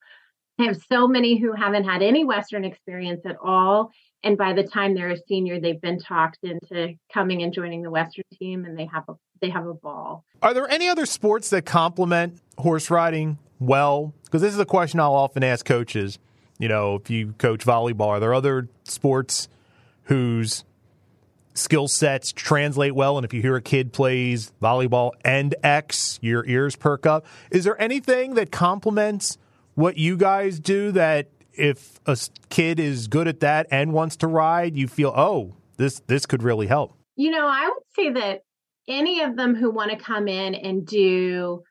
I 0.60 0.64
have 0.64 0.82
so 0.90 1.06
many 1.06 1.38
who 1.38 1.52
haven't 1.52 1.84
had 1.84 2.02
any 2.02 2.24
Western 2.24 2.64
experience 2.64 3.24
at 3.24 3.36
all 3.42 3.90
and 4.22 4.36
by 4.36 4.52
the 4.52 4.62
time 4.62 4.94
they're 4.94 5.10
a 5.10 5.18
senior 5.28 5.60
they've 5.60 5.80
been 5.80 5.98
talked 5.98 6.38
into 6.42 6.94
coming 7.12 7.42
and 7.42 7.52
joining 7.52 7.82
the 7.82 7.90
western 7.90 8.24
team 8.38 8.64
and 8.64 8.78
they 8.78 8.86
have 8.86 9.04
a 9.08 9.14
they 9.40 9.50
have 9.50 9.66
a 9.66 9.74
ball. 9.74 10.24
Are 10.42 10.52
there 10.52 10.68
any 10.68 10.88
other 10.88 11.06
sports 11.06 11.50
that 11.50 11.64
complement 11.64 12.40
horse 12.58 12.90
riding 12.90 13.38
well? 13.60 14.12
Because 14.24 14.42
this 14.42 14.52
is 14.52 14.60
a 14.60 14.66
question 14.66 15.00
i'll 15.00 15.14
often 15.14 15.44
ask 15.44 15.64
coaches. 15.64 16.18
You 16.58 16.68
know 16.68 16.96
if 16.96 17.10
you 17.10 17.34
coach 17.38 17.64
volleyball 17.64 18.08
are 18.08 18.20
there 18.20 18.34
other 18.34 18.68
sports 18.84 19.48
whose 20.04 20.64
skill 21.54 21.88
sets 21.88 22.32
translate 22.32 22.94
well? 22.94 23.18
And 23.18 23.24
if 23.24 23.32
you 23.32 23.42
hear 23.42 23.56
a 23.56 23.62
kid 23.62 23.92
plays 23.92 24.52
volleyball 24.62 25.12
and 25.24 25.54
x 25.62 26.18
your 26.22 26.44
ears 26.46 26.76
perk 26.76 27.06
up. 27.06 27.26
Is 27.50 27.64
there 27.64 27.80
anything 27.80 28.34
that 28.34 28.50
complements 28.50 29.38
what 29.74 29.96
you 29.96 30.16
guys 30.16 30.58
do 30.58 30.90
that 30.92 31.28
if 31.58 32.00
a 32.06 32.16
kid 32.48 32.80
is 32.80 33.08
good 33.08 33.28
at 33.28 33.40
that 33.40 33.66
and 33.70 33.92
wants 33.92 34.16
to 34.16 34.26
ride, 34.26 34.76
you 34.76 34.88
feel, 34.88 35.12
oh, 35.16 35.54
this 35.76 36.00
this 36.06 36.26
could 36.26 36.42
really 36.42 36.66
help. 36.66 36.94
You 37.16 37.30
know, 37.30 37.46
I 37.46 37.68
would 37.68 37.82
say 37.94 38.12
that 38.12 38.42
any 38.88 39.20
of 39.22 39.36
them 39.36 39.54
who 39.54 39.70
want 39.70 39.90
to 39.90 39.96
come 39.96 40.28
in 40.28 40.54
and 40.54 40.86
do 40.86 41.62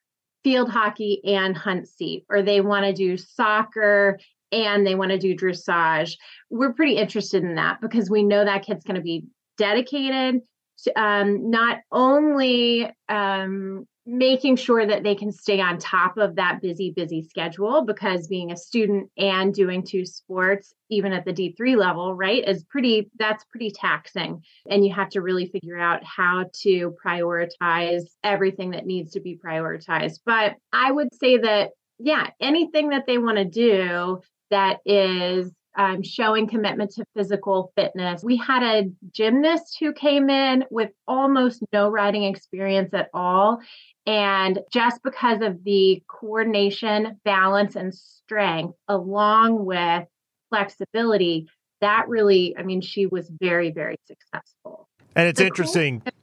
field 0.43 0.69
hockey 0.69 1.21
and 1.25 1.57
hunt 1.57 1.87
seat, 1.87 2.25
or 2.29 2.41
they 2.41 2.61
want 2.61 2.85
to 2.85 2.93
do 2.93 3.17
soccer 3.17 4.19
and 4.51 4.87
they 4.87 4.95
want 4.95 5.11
to 5.11 5.17
do 5.17 5.35
dressage, 5.35 6.15
we're 6.49 6.73
pretty 6.73 6.95
interested 6.95 7.43
in 7.43 7.55
that 7.55 7.81
because 7.81 8.09
we 8.09 8.23
know 8.23 8.45
that 8.45 8.63
kid's 8.65 8.83
going 8.83 8.95
to 8.95 9.01
be 9.01 9.25
dedicated 9.57 10.41
to 10.83 11.01
um, 11.01 11.49
not 11.49 11.79
only 11.91 12.89
um, 13.09 13.85
making 14.07 14.55
sure 14.55 14.87
that 14.87 15.03
they 15.03 15.13
can 15.13 15.33
stay 15.33 15.59
on 15.59 15.77
top 15.77 16.17
of 16.17 16.37
that 16.37 16.61
busy, 16.61 16.91
busy 16.91 17.21
schedule 17.21 17.83
because 17.83 18.27
being 18.27 18.51
a 18.51 18.57
student 18.57 19.11
and 19.17 19.53
doing 19.53 19.83
two 19.83 20.05
sports, 20.05 20.73
even 20.89 21.11
at 21.11 21.25
the 21.25 21.33
D3 21.33 21.75
level, 21.75 22.15
right, 22.15 22.47
is 22.47 22.63
pretty, 22.63 23.11
that's 23.19 23.43
pretty 23.51 23.69
taxing. 23.69 24.41
And 24.69 24.85
you 24.85 24.93
have 24.93 25.09
to 25.09 25.21
really 25.21 25.47
figure 25.47 25.77
out 25.77 26.05
how 26.05 26.45
to 26.61 26.95
prioritize 27.05 28.03
everything 28.23 28.71
that 28.71 28.85
needs 28.85 29.11
to 29.11 29.19
be 29.19 29.37
prioritized. 29.37 30.21
But 30.25 30.55
I 30.71 30.89
would 30.89 31.13
say 31.13 31.39
that, 31.39 31.71
yeah, 31.99 32.29
anything 32.39 32.89
that 32.89 33.07
they 33.07 33.17
want 33.17 33.37
to 33.37 33.45
do 33.45 34.21
that 34.51 34.77
is 34.85 35.51
um, 35.77 36.01
showing 36.01 36.47
commitment 36.47 36.91
to 36.91 37.05
physical 37.15 37.71
fitness. 37.75 38.23
We 38.23 38.37
had 38.37 38.63
a 38.63 38.89
gymnast 39.11 39.77
who 39.79 39.93
came 39.93 40.29
in 40.29 40.65
with 40.71 40.89
almost 41.07 41.63
no 41.71 41.89
riding 41.89 42.23
experience 42.23 42.93
at 42.93 43.09
all. 43.13 43.59
And 44.07 44.59
just 44.73 45.03
because 45.03 45.41
of 45.41 45.63
the 45.63 46.01
coordination, 46.07 47.19
balance, 47.23 47.75
and 47.75 47.93
strength, 47.93 48.75
along 48.87 49.65
with 49.65 50.05
flexibility, 50.49 51.47
that 51.81 52.07
really, 52.07 52.55
I 52.57 52.63
mean, 52.63 52.81
she 52.81 53.05
was 53.05 53.29
very, 53.39 53.71
very 53.71 53.97
successful. 54.07 54.89
And 55.15 55.27
it's 55.27 55.39
the 55.39 55.45
interesting. 55.45 56.01
Cool- 56.01 56.13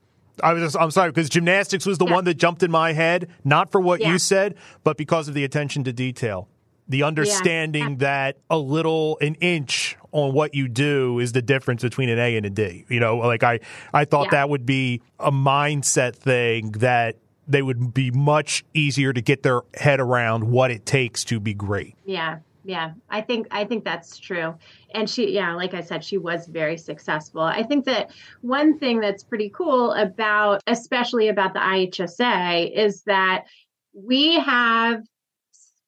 I 0.43 0.51
was 0.51 0.75
I'm 0.75 0.91
sorry 0.91 1.11
because 1.11 1.29
gymnastics 1.29 1.85
was 1.85 1.97
the 1.97 2.05
yeah. 2.05 2.13
one 2.13 2.25
that 2.25 2.33
jumped 2.33 2.61
in 2.61 2.69
my 2.69 2.91
head, 2.91 3.29
not 3.45 3.71
for 3.71 3.79
what 3.79 4.01
yeah. 4.01 4.11
you 4.11 4.19
said, 4.19 4.55
but 4.83 4.97
because 4.97 5.29
of 5.29 5.33
the 5.33 5.45
attention 5.45 5.85
to 5.85 5.93
detail 5.93 6.49
the 6.87 7.03
understanding 7.03 7.91
yeah. 7.91 7.97
that 7.97 8.37
a 8.49 8.57
little 8.57 9.17
an 9.21 9.35
inch 9.35 9.97
on 10.11 10.33
what 10.33 10.53
you 10.53 10.67
do 10.67 11.19
is 11.19 11.31
the 11.31 11.41
difference 11.41 11.81
between 11.81 12.09
an 12.09 12.19
A 12.19 12.37
and 12.37 12.45
a 12.45 12.49
D. 12.49 12.85
You 12.89 12.99
know, 12.99 13.17
like 13.17 13.43
I 13.43 13.59
I 13.93 14.05
thought 14.05 14.25
yeah. 14.25 14.39
that 14.39 14.49
would 14.49 14.65
be 14.65 15.01
a 15.19 15.31
mindset 15.31 16.15
thing 16.15 16.71
that 16.73 17.17
they 17.47 17.61
would 17.61 17.93
be 17.93 18.11
much 18.11 18.63
easier 18.73 19.13
to 19.13 19.21
get 19.21 19.43
their 19.43 19.61
head 19.75 19.99
around 19.99 20.49
what 20.49 20.71
it 20.71 20.85
takes 20.85 21.23
to 21.25 21.39
be 21.39 21.53
great. 21.53 21.95
Yeah. 22.05 22.39
Yeah, 22.67 22.93
I 23.11 23.21
think 23.21 23.45
I 23.51 23.63
think 23.63 23.83
that's 23.83 24.17
true. 24.17 24.55
And 24.91 25.07
she 25.07 25.31
yeah, 25.31 25.53
like 25.53 25.75
I 25.75 25.81
said 25.81 26.03
she 26.03 26.17
was 26.17 26.47
very 26.47 26.77
successful. 26.77 27.41
I 27.41 27.61
think 27.61 27.85
that 27.85 28.09
one 28.41 28.79
thing 28.79 28.99
that's 28.99 29.23
pretty 29.23 29.51
cool 29.51 29.91
about 29.91 30.63
especially 30.65 31.27
about 31.27 31.53
the 31.53 31.59
IHSA 31.59 32.75
is 32.75 33.03
that 33.03 33.45
we 33.93 34.39
have 34.39 35.03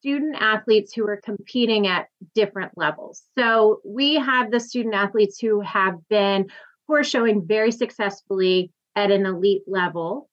student 0.08 0.38
athletes 0.40 0.94
who 0.94 1.06
are 1.06 1.20
competing 1.22 1.86
at 1.86 2.08
different 2.34 2.72
levels. 2.78 3.24
So 3.38 3.82
we 3.84 4.16
have 4.16 4.52
the 4.52 4.60
student 4.62 4.96
athletes 4.96 5.38
who 5.38 5.60
have 5.60 5.96
been 6.10 6.48
who 6.88 6.96
are 6.96 7.04
showing 7.04 7.46
very 7.46 7.74
successfully 7.74 8.72
at 8.96 9.12
an 9.12 9.26
elite 9.26 9.64
level 9.68 10.30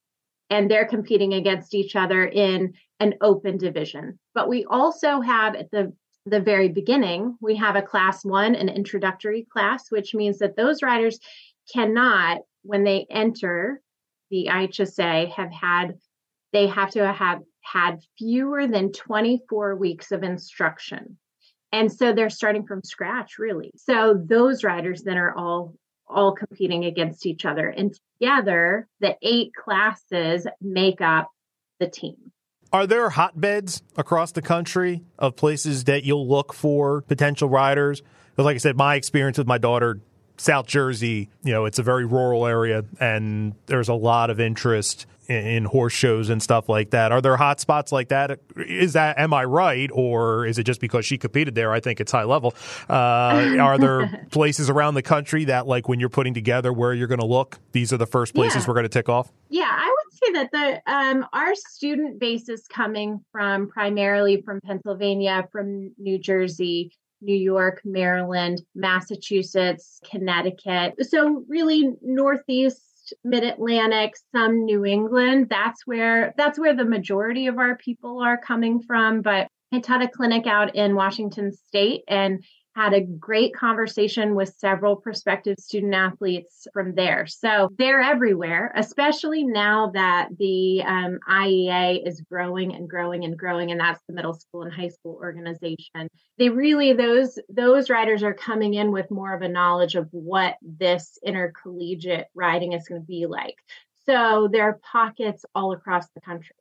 and 0.49 0.71
they're 0.71 0.87
competing 0.87 1.35
against 1.35 1.75
each 1.75 1.97
other 1.97 2.25
in 2.25 2.75
an 3.01 3.15
open 3.21 3.59
division. 3.59 4.21
But 4.33 4.49
we 4.49 4.65
also 4.65 5.21
have 5.21 5.57
at 5.57 5.73
the 5.73 5.93
the 6.25 6.41
very 6.41 6.69
beginning, 6.69 7.37
we 7.41 7.57
have 7.57 7.75
a 7.75 7.83
class 7.83 8.25
1 8.25 8.55
an 8.55 8.69
introductory 8.69 9.45
class 9.53 9.91
which 9.91 10.15
means 10.15 10.39
that 10.39 10.55
those 10.55 10.85
riders 10.85 11.19
cannot 11.73 12.43
when 12.63 12.85
they 12.85 13.07
enter 13.11 13.83
the 14.31 14.47
IHSA 14.53 15.33
have 15.33 15.51
had 15.51 15.95
they 16.53 16.69
have 16.69 16.93
to 16.93 17.13
have 17.13 17.41
had 17.65 18.01
fewer 18.19 18.67
than 18.67 18.93
24 18.93 19.77
weeks 19.77 20.13
of 20.13 20.23
instruction. 20.23 21.17
And 21.73 21.93
so 21.93 22.13
they're 22.13 22.31
starting 22.31 22.67
from 22.67 22.83
scratch, 22.85 23.39
really. 23.39 23.73
So 23.77 24.15
those 24.15 24.63
riders 24.63 25.03
then 25.03 25.19
are 25.19 25.35
all 25.35 25.75
all 26.07 26.33
competing 26.33 26.85
against 26.85 27.25
each 27.27 27.45
other. 27.45 27.67
And 27.69 27.99
together, 28.21 28.87
the 29.01 29.17
eight 29.23 29.53
classes 29.55 30.47
make 30.61 31.01
up 31.01 31.31
the 31.81 31.89
team. 31.89 32.31
Are 32.73 32.87
there 32.87 33.09
hotbeds 33.09 33.83
across 33.97 34.33
the 34.33 34.43
country 34.43 35.03
of 35.19 35.37
places 35.37 35.85
that 35.85 36.05
you'll 36.05 36.29
look 36.29 36.53
for 36.53 37.03
potential 37.03 37.49
riders? 37.49 38.03
Because, 38.31 38.45
like 38.45 38.55
I 38.55 38.59
said, 38.59 38.77
my 38.77 38.97
experience 38.97 39.39
with 39.39 39.47
my 39.47 39.59
daughter, 39.59 40.01
South 40.37 40.67
Jersey, 40.67 41.31
you 41.43 41.53
know, 41.53 41.65
it's 41.65 41.79
a 41.79 41.83
very 41.83 42.05
rural 42.05 42.47
area 42.47 42.85
and 43.01 43.55
there's 43.67 43.89
a 43.89 43.95
lot 43.95 44.31
of 44.31 44.41
interest 44.41 45.07
in 45.29 45.65
horse 45.65 45.93
shows 45.93 46.29
and 46.29 46.43
stuff 46.43 46.69
like 46.69 46.91
that. 46.91 47.13
Are 47.13 47.21
there 47.21 47.37
hot 47.37 47.61
spots 47.61 47.93
like 47.93 48.09
that? 48.09 48.41
Is 48.57 48.93
that 48.95 49.19
am 49.19 49.33
I 49.33 49.45
right, 49.45 49.91
or 49.93 50.47
is 50.47 50.59
it 50.59 50.65
just 50.65 50.81
because 50.81 51.07
she 51.07 51.19
competed 51.19 51.55
there? 51.55 51.73
I 51.73 51.81
think 51.81 52.01
it's 52.01 52.13
high 52.13 52.25
level. 52.25 52.55
Uh, 52.89 53.57
are 53.61 53.79
there 53.79 54.27
places 54.31 54.71
around 54.71 54.95
the 54.95 55.03
country 55.03 55.45
that, 55.47 55.67
like, 55.67 55.89
when 55.89 56.01
you're 56.01 56.09
putting 56.09 56.35
together 56.35 56.73
where 56.73 56.93
you're 56.93 57.09
going 57.09 57.21
to 57.21 57.27
look, 57.27 57.59
these 57.73 57.93
are 57.93 57.97
the 57.97 58.07
first 58.07 58.35
places 58.35 58.63
yeah. 58.63 58.69
we're 58.69 58.75
going 58.75 58.85
to 58.85 58.89
tick 58.89 59.09
off? 59.09 59.33
Yeah, 59.49 59.71
I 59.71 59.87
would 59.87 60.13
say 60.13 60.33
that 60.33 60.51
the 60.53 60.93
um, 60.93 61.27
our 61.33 61.55
student 61.55 62.19
base 62.19 62.49
is 62.49 62.67
coming 62.69 63.25
from 63.33 63.69
primarily 63.69 64.43
from 64.43 64.61
Pennsylvania, 64.61 65.49
from 65.53 65.93
New 65.99 66.19
Jersey. 66.19 66.93
New 67.21 67.35
York, 67.35 67.81
Maryland, 67.87 68.61
Massachusetts, 68.75 69.99
Connecticut. 70.11 70.95
So, 71.07 71.43
really, 71.49 71.95
Northeast 72.03 72.94
mid 73.23 73.45
Atlantic, 73.45 74.15
some 74.33 74.65
New 74.65 74.85
England. 74.85 75.49
That's 75.51 75.87
where 75.87 76.35
that's 76.37 76.59
where 76.59 76.75
the 76.75 76.85
majority 76.85 77.47
of 77.47 77.59
our 77.59 77.77
people 77.77 78.21
are 78.21 78.39
coming 78.39 78.81
from. 78.83 79.23
But 79.23 79.49
I 79.73 79.81
taught 79.81 80.03
a 80.03 80.09
clinic 80.09 80.47
out 80.47 80.75
in 80.75 80.95
Washington 80.95 81.53
State 81.53 82.03
and 82.09 82.45
had 82.75 82.93
a 82.93 83.01
great 83.01 83.55
conversation 83.55 84.35
with 84.35 84.55
several 84.59 84.97
prospective 84.97 85.59
student 85.59 85.95
athletes 85.95 86.67
from 86.73 86.95
there. 86.95 87.27
So 87.27 87.69
they're 87.79 88.01
everywhere, 88.01 88.73
especially 88.75 89.45
now 89.45 89.91
that 89.95 90.29
the 90.39 90.83
um, 90.83 91.19
IEA 91.29 92.07
is 92.07 92.21
growing 92.21 92.75
and 92.75 92.89
growing 92.89 93.25
and 93.25 93.39
growing, 93.39 93.71
and 93.71 93.79
that's 93.79 94.03
the 94.09 94.15
middle 94.15 94.35
school 94.35 94.63
and 94.63 94.73
high 94.73 94.89
school 94.89 95.15
organization. 95.15 96.09
They 96.39 96.49
really 96.49 96.93
those 96.95 97.39
those 97.49 97.91
riders 97.91 98.23
are 98.25 98.35
coming 98.35 98.75
in 98.75 98.91
with 98.91 99.11
more 99.11 99.35
of 99.35 99.43
a 99.43 99.49
knowledge 99.49 99.95
of 99.95 100.09
what 100.11 100.57
this 100.61 101.19
intercollegiate 101.25 102.27
riding 102.35 102.73
is 102.73 102.89
going 102.89 103.01
to 103.01 103.07
be 103.07 103.27
like. 103.27 103.55
So 104.07 104.49
there 104.51 104.65
are 104.65 104.81
pockets 104.93 105.45
all 105.55 105.73
across 105.73 106.09
the 106.11 106.21
country. 106.21 106.57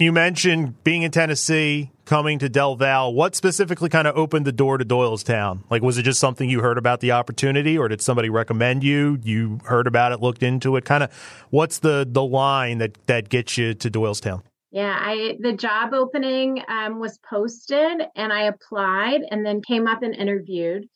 You 0.00 0.12
mentioned 0.12 0.84
being 0.84 1.02
in 1.02 1.10
Tennessee, 1.10 1.90
coming 2.04 2.38
to 2.38 2.48
Del 2.48 2.76
Val. 2.76 3.12
What 3.12 3.34
specifically 3.34 3.88
kind 3.88 4.06
of 4.06 4.16
opened 4.16 4.46
the 4.46 4.52
door 4.52 4.78
to 4.78 4.84
Doylestown? 4.84 5.64
Like, 5.70 5.82
was 5.82 5.98
it 5.98 6.04
just 6.04 6.20
something 6.20 6.48
you 6.48 6.60
heard 6.60 6.78
about 6.78 7.00
the 7.00 7.10
opportunity, 7.10 7.76
or 7.76 7.88
did 7.88 8.00
somebody 8.00 8.30
recommend 8.30 8.84
you? 8.84 9.18
You 9.24 9.58
heard 9.64 9.88
about 9.88 10.12
it, 10.12 10.20
looked 10.20 10.44
into 10.44 10.76
it. 10.76 10.84
Kind 10.84 11.02
of, 11.02 11.12
what's 11.50 11.80
the 11.80 12.06
the 12.08 12.22
line 12.22 12.78
that 12.78 12.96
that 13.08 13.28
gets 13.28 13.58
you 13.58 13.74
to 13.74 13.90
Doylestown? 13.90 14.42
Yeah, 14.70 14.96
I 14.96 15.36
the 15.40 15.52
job 15.54 15.92
opening 15.92 16.62
um, 16.68 17.00
was 17.00 17.18
posted, 17.28 18.00
and 18.14 18.32
I 18.32 18.42
applied, 18.42 19.22
and 19.32 19.44
then 19.44 19.62
came 19.66 19.88
up 19.88 20.04
and 20.04 20.14
interviewed 20.14 20.88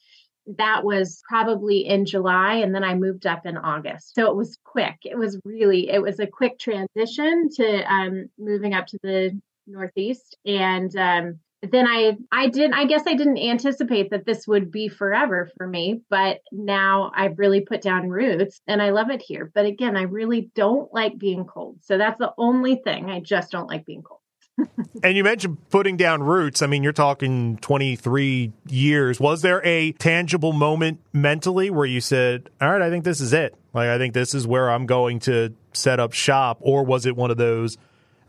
that 0.47 0.85
was 0.85 1.23
probably 1.29 1.87
in 1.87 2.05
July 2.05 2.57
and 2.57 2.75
then 2.75 2.85
I 2.85 2.95
moved 2.95 3.27
up 3.27 3.47
in 3.47 3.57
August. 3.57 4.15
So 4.15 4.31
it 4.31 4.37
was 4.37 4.59
quick. 4.65 4.97
It 5.05 5.17
was 5.17 5.41
really 5.45 5.89
it 5.89 6.03
was 6.03 6.19
a 6.21 6.27
quick 6.27 6.59
transition 6.59 7.49
to 7.57 7.93
um, 7.93 8.27
moving 8.39 8.75
up 8.75 8.87
to 8.89 8.99
the 9.03 9.41
Northeast 9.67 10.37
and 10.45 10.95
um, 10.97 11.39
then 11.63 11.87
I 11.87 12.17
I 12.33 12.49
didn't 12.49 12.75
I 12.75 12.87
guess 12.87 13.05
I 13.07 13.15
didn't 13.15 13.39
anticipate 13.39 14.11
that 14.11 14.27
this 14.27 14.49
would 14.49 14.73
be 14.73 14.89
forever 14.89 15.49
for 15.57 15.67
me, 15.67 16.01
but 16.11 16.41
now 16.51 17.13
I've 17.15 17.39
really 17.39 17.61
put 17.61 17.83
down 17.83 18.09
roots 18.09 18.61
and 18.67 18.83
I 18.83 18.91
love 18.91 19.11
it 19.11 19.23
here. 19.23 19.51
But 19.55 19.67
again, 19.67 19.97
I 19.97 20.03
really 20.03 20.51
don't 20.57 20.93
like 20.93 21.19
being 21.19 21.45
cold. 21.45 21.79
So 21.83 21.99
that's 21.99 22.19
the 22.19 22.33
only 22.37 22.81
thing. 22.83 23.11
I 23.11 23.21
just 23.21 23.53
don't 23.53 23.69
like 23.69 23.87
being 23.87 24.03
cold 24.03 24.22
and 25.03 25.17
you 25.17 25.25
mentioned 25.25 25.59
putting 25.71 25.97
down 25.97 26.23
roots. 26.23 26.63
I 26.63 26.67
mean, 26.67 26.83
you're 26.83 26.93
talking 26.93 27.57
23 27.59 28.53
years. 28.69 29.19
Was 29.21 29.43
there 29.43 29.65
a 29.65 29.93
tangible 29.93 30.53
moment 30.53 31.01
mentally 31.13 31.71
where 31.71 31.87
you 31.87 32.01
said, 32.01 32.51
all 32.61 32.71
right, 32.71 32.83
I 32.83 32.91
think 32.91 33.05
this 33.05 33.21
is 33.21 33.33
it? 33.33 33.55
Like, 33.73 33.89
I 33.89 33.99
think 33.99 34.15
this 34.15 34.35
is 34.35 34.47
where 34.47 34.71
I'm 34.71 34.87
going 34.87 35.21
to 35.21 35.55
set 35.73 35.99
up 36.01 36.13
shop? 36.13 36.59
Or 36.61 36.85
was 36.85 37.07
it 37.07 37.17
one 37.17 37.31
of 37.31 37.37
those, 37.37 37.79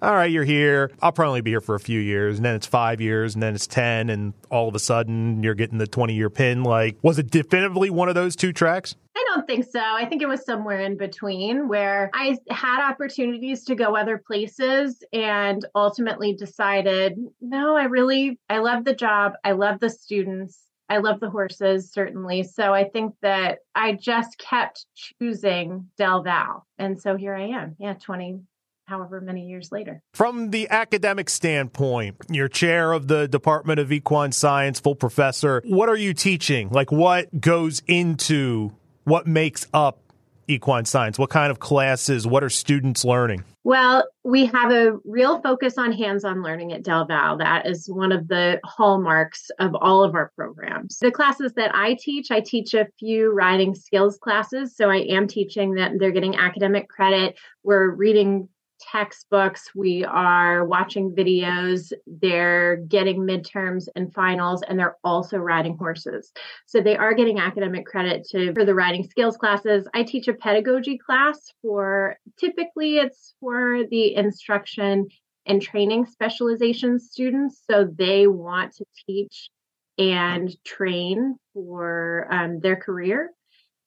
all 0.04 0.14
right, 0.14 0.30
you're 0.30 0.44
here. 0.44 0.92
I'll 1.02 1.14
probably 1.14 1.40
be 1.40 1.52
here 1.52 1.62
for 1.62 1.76
a 1.76 1.80
few 1.80 2.00
years, 2.00 2.36
and 2.36 2.44
then 2.46 2.56
it's 2.56 2.68
five 2.68 3.00
years, 3.00 3.36
and 3.36 3.42
then 3.42 3.56
it's 3.56 3.68
10, 3.68 4.10
and 4.10 4.34
all 4.52 4.68
of 4.68 4.76
a 4.76 4.80
sudden 4.80 5.42
you're 5.42 5.56
getting 5.56 5.78
the 5.78 5.88
20 5.88 6.14
year 6.14 6.30
pin? 6.30 6.64
Like, 6.64 6.98
was 7.02 7.20
it 7.20 7.32
definitively 7.32 7.90
one 7.90 8.10
of 8.10 8.16
those 8.16 8.36
two 8.36 8.52
tracks? 8.52 8.96
I 9.16 9.24
don't 9.30 9.48
think 9.48 9.66
so. 9.66 9.80
I 9.80 10.06
think 10.06 10.22
it 10.22 10.28
was 10.28 10.44
somewhere 10.44 10.82
in 10.82 10.98
between 10.98 11.70
where 11.70 12.12
I 12.14 12.38
had 12.50 12.86
opportunities 12.86 13.64
to 13.66 13.76
go 13.76 13.96
other 13.96 14.18
places 14.18 15.02
and 15.14 15.66
ultimately 15.74 16.34
decided, 16.34 17.18
no, 17.40 17.78
I 17.78 17.86
really 17.86 18.40
I 18.50 18.58
love 18.58 18.84
the 18.84 18.96
job. 18.96 19.34
I 19.44 19.54
love 19.54 19.80
the 19.80 19.90
students. 19.90 20.60
I 20.90 20.98
love 20.98 21.20
the 21.20 21.30
horses, 21.30 21.92
certainly. 21.92 22.44
So 22.44 22.74
I 22.74 22.84
think 22.90 23.16
that 23.22 23.60
I 23.74 23.94
just 23.94 24.38
kept 24.38 24.86
choosing 24.96 25.90
Del 25.98 26.24
Val. 26.24 26.68
And 26.78 27.02
so 27.02 27.16
here 27.16 27.34
I 27.34 27.48
am. 27.48 27.76
Yeah, 27.80 27.94
20, 27.94 28.42
however 28.86 29.22
many 29.22 29.48
years 29.48 29.72
later. 29.72 30.02
From 30.14 30.52
the 30.52 30.70
academic 30.70 31.30
standpoint, 31.30 32.18
you're 32.30 32.48
chair 32.48 32.92
of 32.92 33.08
the 33.08 33.28
Department 33.28 33.80
of 33.80 33.92
Equine 33.92 34.32
Science, 34.32 34.80
full 34.80 34.96
professor. 34.96 35.62
What 35.66 35.90
are 35.90 35.98
you 35.98 36.14
teaching? 36.14 36.70
Like, 36.70 36.92
what 36.92 37.42
goes 37.42 37.82
into 37.88 38.74
what 39.06 39.28
makes 39.28 39.68
up 39.74 40.00
equine 40.48 40.86
science? 40.86 41.18
What 41.18 41.30
kind 41.30 41.52
of 41.52 41.60
classes? 41.60 42.28
What 42.28 42.44
are 42.44 42.50
students 42.50 43.06
learning? 43.06 43.44
Well, 43.64 44.06
we 44.26 44.46
have 44.48 44.72
a 44.72 44.98
real 45.06 45.42
focus 45.42 45.78
on 45.78 45.94
hands 45.94 46.26
on 46.26 46.44
learning 46.44 46.74
at 46.74 46.84
Del 46.84 47.06
Val. 47.06 47.38
That 47.38 47.66
is 47.66 47.88
one 47.90 48.12
of 48.12 48.28
the 48.28 48.60
hallmarks 48.66 49.50
of 49.60 49.74
all 49.74 50.04
of 50.04 50.16
our 50.16 50.34
programs. 50.36 50.98
The 51.00 51.12
classes 51.12 51.54
that 51.54 51.74
I 51.74 51.96
teach, 51.98 52.30
I 52.30 52.42
teach 52.42 52.74
a 52.74 52.88
few 53.00 53.32
riding 53.32 53.74
skills 53.74 54.18
classes. 54.18 54.76
So 54.76 54.90
I 54.90 54.98
am 54.98 55.28
teaching 55.28 55.76
that 55.76 55.94
they're 55.98 56.12
getting 56.12 56.36
academic 56.36 56.90
credit. 56.90 57.40
We're 57.64 57.90
reading 57.90 58.50
textbooks, 58.92 59.70
we 59.76 60.04
are 60.04 60.66
watching 60.66 61.16
videos, 61.16 61.92
they're 62.06 62.78
getting 62.78 63.22
midterms 63.22 63.88
and 63.96 64.14
finals, 64.14 64.64
and 64.64 64.78
they're 64.78 64.98
also 65.04 65.38
riding 65.38 65.78
horses. 65.78 66.32
So 66.66 66.82
they 66.82 66.98
are 66.98 67.14
getting 67.14 67.40
academic 67.40 67.86
credit 67.86 68.28
to 68.30 68.54
for 68.54 68.66
the 68.66 68.76
riding 68.76 69.04
skills 69.04 69.38
classes. 69.38 69.88
I 69.94 70.04
teach 70.04 70.28
a 70.28 70.34
pedagogy 70.34 70.98
class 70.98 71.52
for 71.62 72.18
typically 72.38 72.98
it's 72.98 73.36
for 73.40 73.82
the 73.90 74.16
instruction 74.16 75.08
and 75.46 75.62
training 75.62 76.06
specialization 76.06 77.00
students. 77.00 77.62
So 77.70 77.86
they 77.86 78.28
want 78.28 78.76
to 78.76 78.86
teach 79.06 79.50
and 79.98 80.56
train 80.64 81.36
for 81.54 82.28
um, 82.32 82.60
their 82.60 82.76
career. 82.76 83.30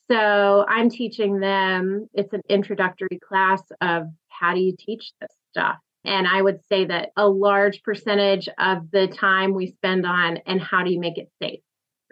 So 0.09 0.65
I'm 0.69 0.89
teaching 0.89 1.41
them, 1.41 2.09
it's 2.15 2.33
an 2.33 2.43
introductory 2.49 3.19
class 3.27 3.61
of 3.81 4.05
how 4.39 4.55
do 4.55 4.61
you 4.61 4.75
teach 4.79 5.13
this 5.21 5.31
stuff? 5.51 5.77
And 6.05 6.27
I 6.27 6.41
would 6.41 6.61
say 6.69 6.85
that 6.87 7.11
a 7.17 7.29
large 7.29 7.83
percentage 7.83 8.49
of 8.59 8.91
the 8.93 9.09
time 9.09 9.55
we 9.55 9.73
spend 9.73 10.07
on 10.07 10.39
and 10.47 10.61
how 10.61 10.85
do 10.85 10.93
you 10.93 11.01
make 11.01 11.19
it 11.19 11.31
safe, 11.43 11.61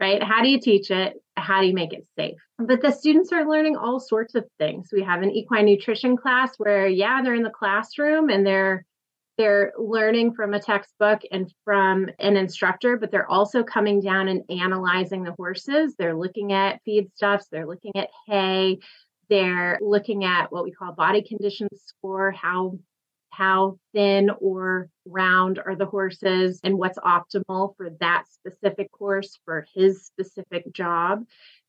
right? 0.01 0.23
How 0.23 0.43
do 0.43 0.49
you 0.49 0.61
teach 0.61 0.91
it? 0.91 1.15
How 1.37 1.61
do 1.61 1.69
you 1.69 1.75
make 1.75 1.93
it 1.93 2.07
safe? 2.17 2.39
But 2.59 2.83
the 2.83 2.91
students 2.91 3.33
are 3.33 3.49
learning 3.49 3.77
all 3.77 4.01
sorts 4.01 4.35
of 4.35 4.45
things. 4.59 4.89
We 4.93 5.03
have 5.03 5.23
an 5.23 5.31
equine 5.31 5.67
nutrition 5.67 6.17
class 6.17 6.55
where, 6.59 6.89
yeah, 6.89 7.23
they're 7.23 7.35
in 7.35 7.45
the 7.45 7.51
classroom 7.51 8.31
and 8.31 8.45
they're 8.45 8.85
they're 9.37 9.73
learning 9.77 10.33
from 10.35 10.55
a 10.55 10.61
textbook 10.61 11.23
and 11.33 11.53
from 11.65 12.09
an 12.21 12.37
instructor, 12.37 12.97
but 12.97 13.11
they're 13.11 13.29
also 13.29 13.65
coming 13.65 14.01
down 14.01 14.29
and 14.29 14.43
analyzing 14.49 15.25
the 15.25 15.33
horses. 15.33 15.95
They're 15.99 16.17
looking 16.17 16.53
at 16.53 16.81
feedstuffs, 16.87 17.49
they're 17.51 17.67
looking 17.67 17.93
at 17.97 18.11
hay, 18.29 18.79
they're 19.29 19.79
looking 19.81 20.25
at 20.25 20.53
what 20.53 20.65
we 20.65 20.73
call 20.73 20.93
body 20.93 21.23
condition 21.23 21.69
score, 21.75 22.33
how 22.33 22.79
how 23.31 23.79
thin 23.93 24.31
or 24.41 24.89
round 25.07 25.59
are 25.59 25.75
the 25.75 25.87
horses 25.87 26.61
and 26.63 26.79
what's 26.79 26.99
optimal 26.99 27.77
for 27.77 27.91
that 28.01 28.25
specific 28.29 28.89
horse 28.97 29.39
for 29.45 29.67
his 29.75 30.07
specific 30.07 30.73
job. 30.73 31.25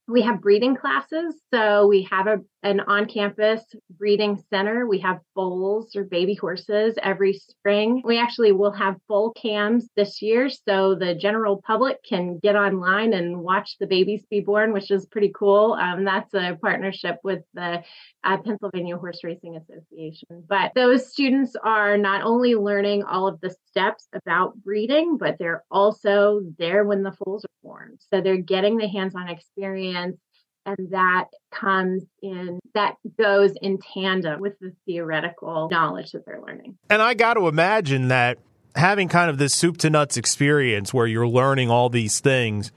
We 0.08 0.22
have 0.22 0.42
breeding 0.42 0.76
classes. 0.76 1.34
So 1.52 1.88
we 1.88 2.08
have 2.12 2.28
a, 2.28 2.38
an 2.66 2.80
on 2.80 3.06
campus 3.06 3.62
breeding 3.92 4.44
center. 4.50 4.88
We 4.88 4.98
have 5.00 5.20
foals 5.36 5.96
or 5.96 6.04
baby 6.04 6.34
horses 6.34 6.96
every 7.02 7.34
spring. 7.34 8.02
We 8.04 8.20
actually 8.20 8.54
will 8.54 8.72
have 8.72 8.96
foal 9.08 9.34
cams 9.34 9.88
this 9.96 10.20
year 10.20 10.50
so 10.50 10.96
the 10.96 11.14
general 11.14 11.62
public 11.62 11.98
can 12.04 12.40
get 12.40 12.56
online 12.56 13.14
and 13.14 13.40
watch 13.40 13.78
the 13.80 13.86
babies 13.86 14.26
be 14.32 14.40
born, 14.40 14.74
which 14.74 14.90
is 14.90 15.06
pretty 15.06 15.32
cool. 15.38 15.74
Um, 15.74 16.06
that's 16.06 16.34
a 16.34 16.58
partnership 16.60 17.20
with 17.24 17.44
the 17.54 17.84
uh, 18.24 18.38
Pennsylvania 18.38 18.98
Horse 18.98 19.24
Racing 19.24 19.58
Association. 19.58 20.44
But 20.50 20.72
those 20.74 21.12
students 21.12 21.56
are 21.64 22.00
not 22.00 22.24
only 22.24 22.56
learning 22.56 23.04
all 23.04 23.28
of 23.28 23.40
the 23.42 23.56
steps 23.68 24.08
about 24.12 24.56
breeding, 24.64 25.18
but 25.18 25.38
they're 25.38 25.64
also 25.70 26.42
there 26.58 26.84
when 26.84 27.04
the 27.04 27.12
foals 27.12 27.46
are 27.46 27.62
born. 27.62 27.98
So 28.12 28.22
they're 28.22 28.38
getting 28.38 28.78
the 28.78 28.88
hands 28.88 29.14
on 29.16 29.30
experience 29.30 30.18
and 30.66 30.90
that 30.92 31.26
comes 31.52 32.04
in 32.22 32.60
that 32.74 32.96
goes 33.18 33.54
in 33.62 33.78
tandem 33.94 34.42
with 34.42 34.58
the 34.60 34.74
theoretical 34.86 35.70
knowledge 35.70 36.12
that 36.12 36.26
they're 36.26 36.42
learning. 36.42 36.78
And 36.90 37.02
i 37.02 37.14
got 37.14 37.36
to 37.36 37.48
imagine 37.48 38.10
that 38.10 38.38
having 38.76 39.08
kind 39.08 39.30
of 39.30 39.38
this 39.38 39.54
soup 39.54 39.78
to 39.78 39.90
nuts 39.90 40.18
experience 40.18 40.94
where 40.94 41.08
you're 41.08 41.28
learning 41.28 41.70
all 41.70 41.90
these 41.90 42.20
things 42.20 42.72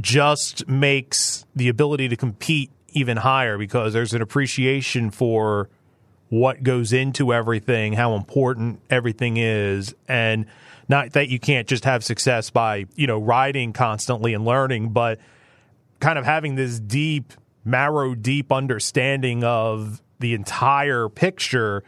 just 0.00 0.68
makes 0.68 1.44
the 1.56 1.68
ability 1.68 2.08
to 2.08 2.16
compete 2.16 2.70
even 2.92 3.16
higher 3.18 3.58
because 3.58 3.92
there's 3.92 4.12
an 4.12 4.22
appreciation 4.22 5.10
for 5.10 5.68
what 6.28 6.62
goes 6.62 6.92
into 6.92 7.32
everything, 7.32 7.94
how 7.94 8.14
important 8.14 8.80
everything 8.90 9.38
is, 9.38 9.94
and 10.06 10.44
not 10.88 11.12
that 11.12 11.28
you 11.28 11.38
can't 11.38 11.66
just 11.66 11.84
have 11.84 12.04
success 12.04 12.50
by, 12.50 12.86
you 12.96 13.06
know, 13.06 13.18
riding 13.18 13.72
constantly 13.72 14.34
and 14.34 14.44
learning, 14.44 14.90
but 14.90 15.18
kind 16.00 16.18
of 16.18 16.24
having 16.24 16.54
this 16.54 16.80
deep, 16.80 17.32
marrow 17.64 18.14
deep 18.14 18.52
understanding 18.52 19.44
of 19.44 20.02
the 20.20 20.34
entire 20.34 21.08
picture, 21.08 21.84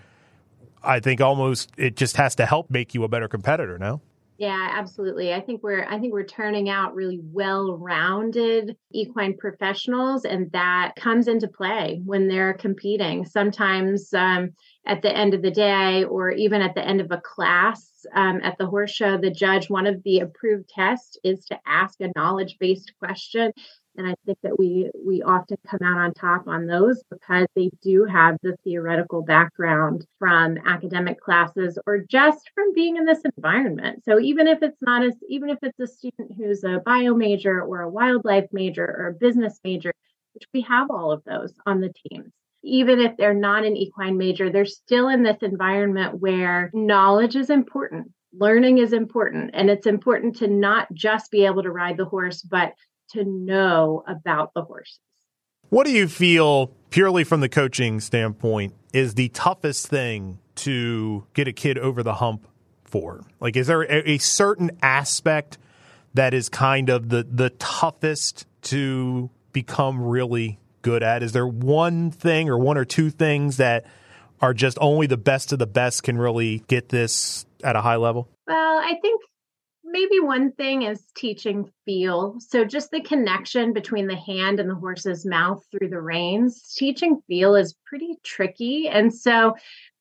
I 0.83 1.01
think 1.01 1.21
almost 1.21 1.71
it 1.77 1.97
just 1.97 2.17
has 2.17 2.35
to 2.37 2.47
help 2.47 2.71
make 2.71 2.95
you 2.95 3.05
a 3.05 3.09
better 3.09 3.29
competitor, 3.29 3.79
now. 3.79 4.01
Yeah, 4.41 4.71
absolutely. 4.73 5.35
I 5.35 5.43
think 5.43 5.63
we're 5.63 5.85
I 5.85 5.99
think 5.99 6.15
we're 6.15 6.25
turning 6.25 6.71
out 6.71 6.95
really 6.95 7.21
well-rounded 7.23 8.75
equine 8.91 9.37
professionals, 9.37 10.25
and 10.25 10.51
that 10.53 10.93
comes 10.97 11.29
into 11.29 11.47
play 11.47 12.01
when 12.07 12.27
they're 12.27 12.55
competing. 12.55 13.27
Sometimes 13.27 14.15
um, 14.15 14.53
at 14.87 15.03
the 15.03 15.15
end 15.15 15.35
of 15.35 15.43
the 15.43 15.51
day, 15.51 16.05
or 16.05 16.31
even 16.31 16.63
at 16.63 16.75
the 16.75 16.83
end 16.83 17.03
of 17.03 17.11
a 17.11 17.21
class 17.21 18.07
um, 18.15 18.41
at 18.43 18.57
the 18.57 18.65
horse 18.65 18.91
show, 18.91 19.19
the 19.19 19.31
judge 19.31 19.69
one 19.69 19.87
of 19.87 20.03
the 20.05 20.21
approved 20.21 20.71
tests 20.71 21.19
is 21.23 21.45
to 21.45 21.59
ask 21.67 22.01
a 22.01 22.11
knowledge-based 22.17 22.95
question 22.99 23.53
and 24.01 24.09
I 24.09 24.15
think 24.25 24.39
that 24.43 24.59
we 24.59 24.91
we 25.05 25.23
often 25.23 25.59
come 25.69 25.81
out 25.85 25.99
on 25.99 26.15
top 26.15 26.49
on 26.49 26.67
those 26.67 27.03
because 27.11 27.47
they 27.55 27.71
do 27.83 28.07
have 28.07 28.39
the 28.43 28.57
theoretical 28.65 29.21
background 29.21 30.07
from 30.19 30.57
academic 30.67 31.21
classes 31.21 31.79
or 31.87 31.99
just 31.99 32.51
from 32.55 32.73
being 32.73 32.97
in 32.97 33.05
this 33.05 33.21
environment. 33.37 34.03
So 34.05 34.19
even 34.19 34.47
if 34.49 34.63
it's 34.63 34.81
not 34.81 35.05
as 35.05 35.15
even 35.29 35.51
if 35.51 35.59
it's 35.61 35.79
a 35.79 35.87
student 35.87 36.33
who's 36.35 36.65
a 36.65 36.81
bio 36.85 37.15
major 37.15 37.61
or 37.61 37.83
a 37.83 37.91
wildlife 37.91 38.47
major 38.53 38.87
or 38.87 39.09
a 39.09 39.13
business 39.13 39.61
major, 39.65 39.93
which 40.33 40.45
we 40.55 40.63
have 40.63 40.91
all 40.91 41.13
of 41.13 41.23
those 41.25 41.53
on 41.67 41.83
the 41.83 41.93
teams. 42.09 42.33
Even 42.63 43.01
if 43.01 43.19
they're 43.19 43.35
not 43.35 43.65
an 43.65 43.77
equine 43.77 44.17
major, 44.17 44.51
they're 44.51 44.65
still 44.65 45.09
in 45.09 45.23
this 45.23 45.43
environment 45.43 46.21
where 46.21 46.71
knowledge 46.73 47.37
is 47.37 47.51
important 47.51 48.13
learning 48.33 48.79
is 48.79 48.93
important 48.93 49.51
and 49.55 49.69
it's 49.69 49.87
important 49.87 50.37
to 50.37 50.47
not 50.47 50.87
just 50.95 51.31
be 51.31 51.45
able 51.47 51.63
to 51.63 51.71
ride 51.71 51.97
the 51.97 52.05
horse 52.05 52.43
but 52.43 52.75
to 53.13 53.25
know 53.25 54.05
about 54.07 54.53
the 54.55 54.63
horses. 54.63 54.99
What 55.69 55.87
do 55.87 55.93
you 55.93 56.09
feel, 56.09 56.69
purely 56.91 57.25
from 57.25 57.41
the 57.41 57.49
coaching 57.49 58.01
standpoint, 58.01 58.75
is 58.93 59.15
the 59.15 59.29
toughest 59.29 59.87
thing 59.87 60.39
to 60.57 61.27
get 61.35 61.47
a 61.47 61.53
kid 61.53 61.79
over 61.79 62.03
the 62.03 62.15
hump 62.15 62.47
for? 62.85 63.25
Like, 63.39 63.57
is 63.57 63.69
there 63.69 63.83
a, 63.83 64.11
a 64.11 64.19
certain 64.19 64.73
aspect 64.83 65.59
that 66.15 66.35
is 66.35 66.49
kind 66.49 66.89
of 66.89 67.09
the, 67.09 67.23
the 67.23 67.51
toughest 67.51 68.47
to 68.63 69.31
become 69.53 70.03
really 70.03 70.59
good 70.83 71.03
at? 71.03 71.23
Is 71.23 71.33
there 71.33 71.47
one 71.47 72.11
thing 72.11 72.49
or 72.49 72.59
one 72.59 72.77
or 72.77 72.85
two 72.85 73.11
things 73.11 73.59
that 73.59 73.87
are 74.41 74.55
just 74.55 74.79
only 74.81 75.07
the 75.07 75.17
best 75.17 75.53
of 75.53 75.59
the 75.59 75.67
best 75.67 76.03
can 76.03 76.19
really 76.19 76.65
get 76.67 76.89
this 76.89 77.47
at 77.63 77.77
a 77.77 77.81
high 77.81 77.97
level? 77.97 78.29
Well, 78.47 78.79
I 78.79 78.95
think 79.01 79.21
maybe 79.91 80.21
one 80.21 80.53
thing 80.53 80.83
is 80.83 81.05
teaching 81.17 81.71
feel. 81.85 82.37
So 82.39 82.65
just 82.65 82.91
the 82.91 83.01
connection 83.01 83.73
between 83.73 84.07
the 84.07 84.17
hand 84.17 84.61
and 84.61 84.71
the 84.71 84.75
horse's 84.75 85.27
mouth 85.27 85.65
through 85.71 85.89
the 85.89 86.01
reins. 86.01 86.75
Teaching 86.77 87.21
feel 87.27 87.55
is 87.55 87.75
pretty 87.87 88.17
tricky. 88.25 88.89
And 88.89 89.13
so 89.13 89.55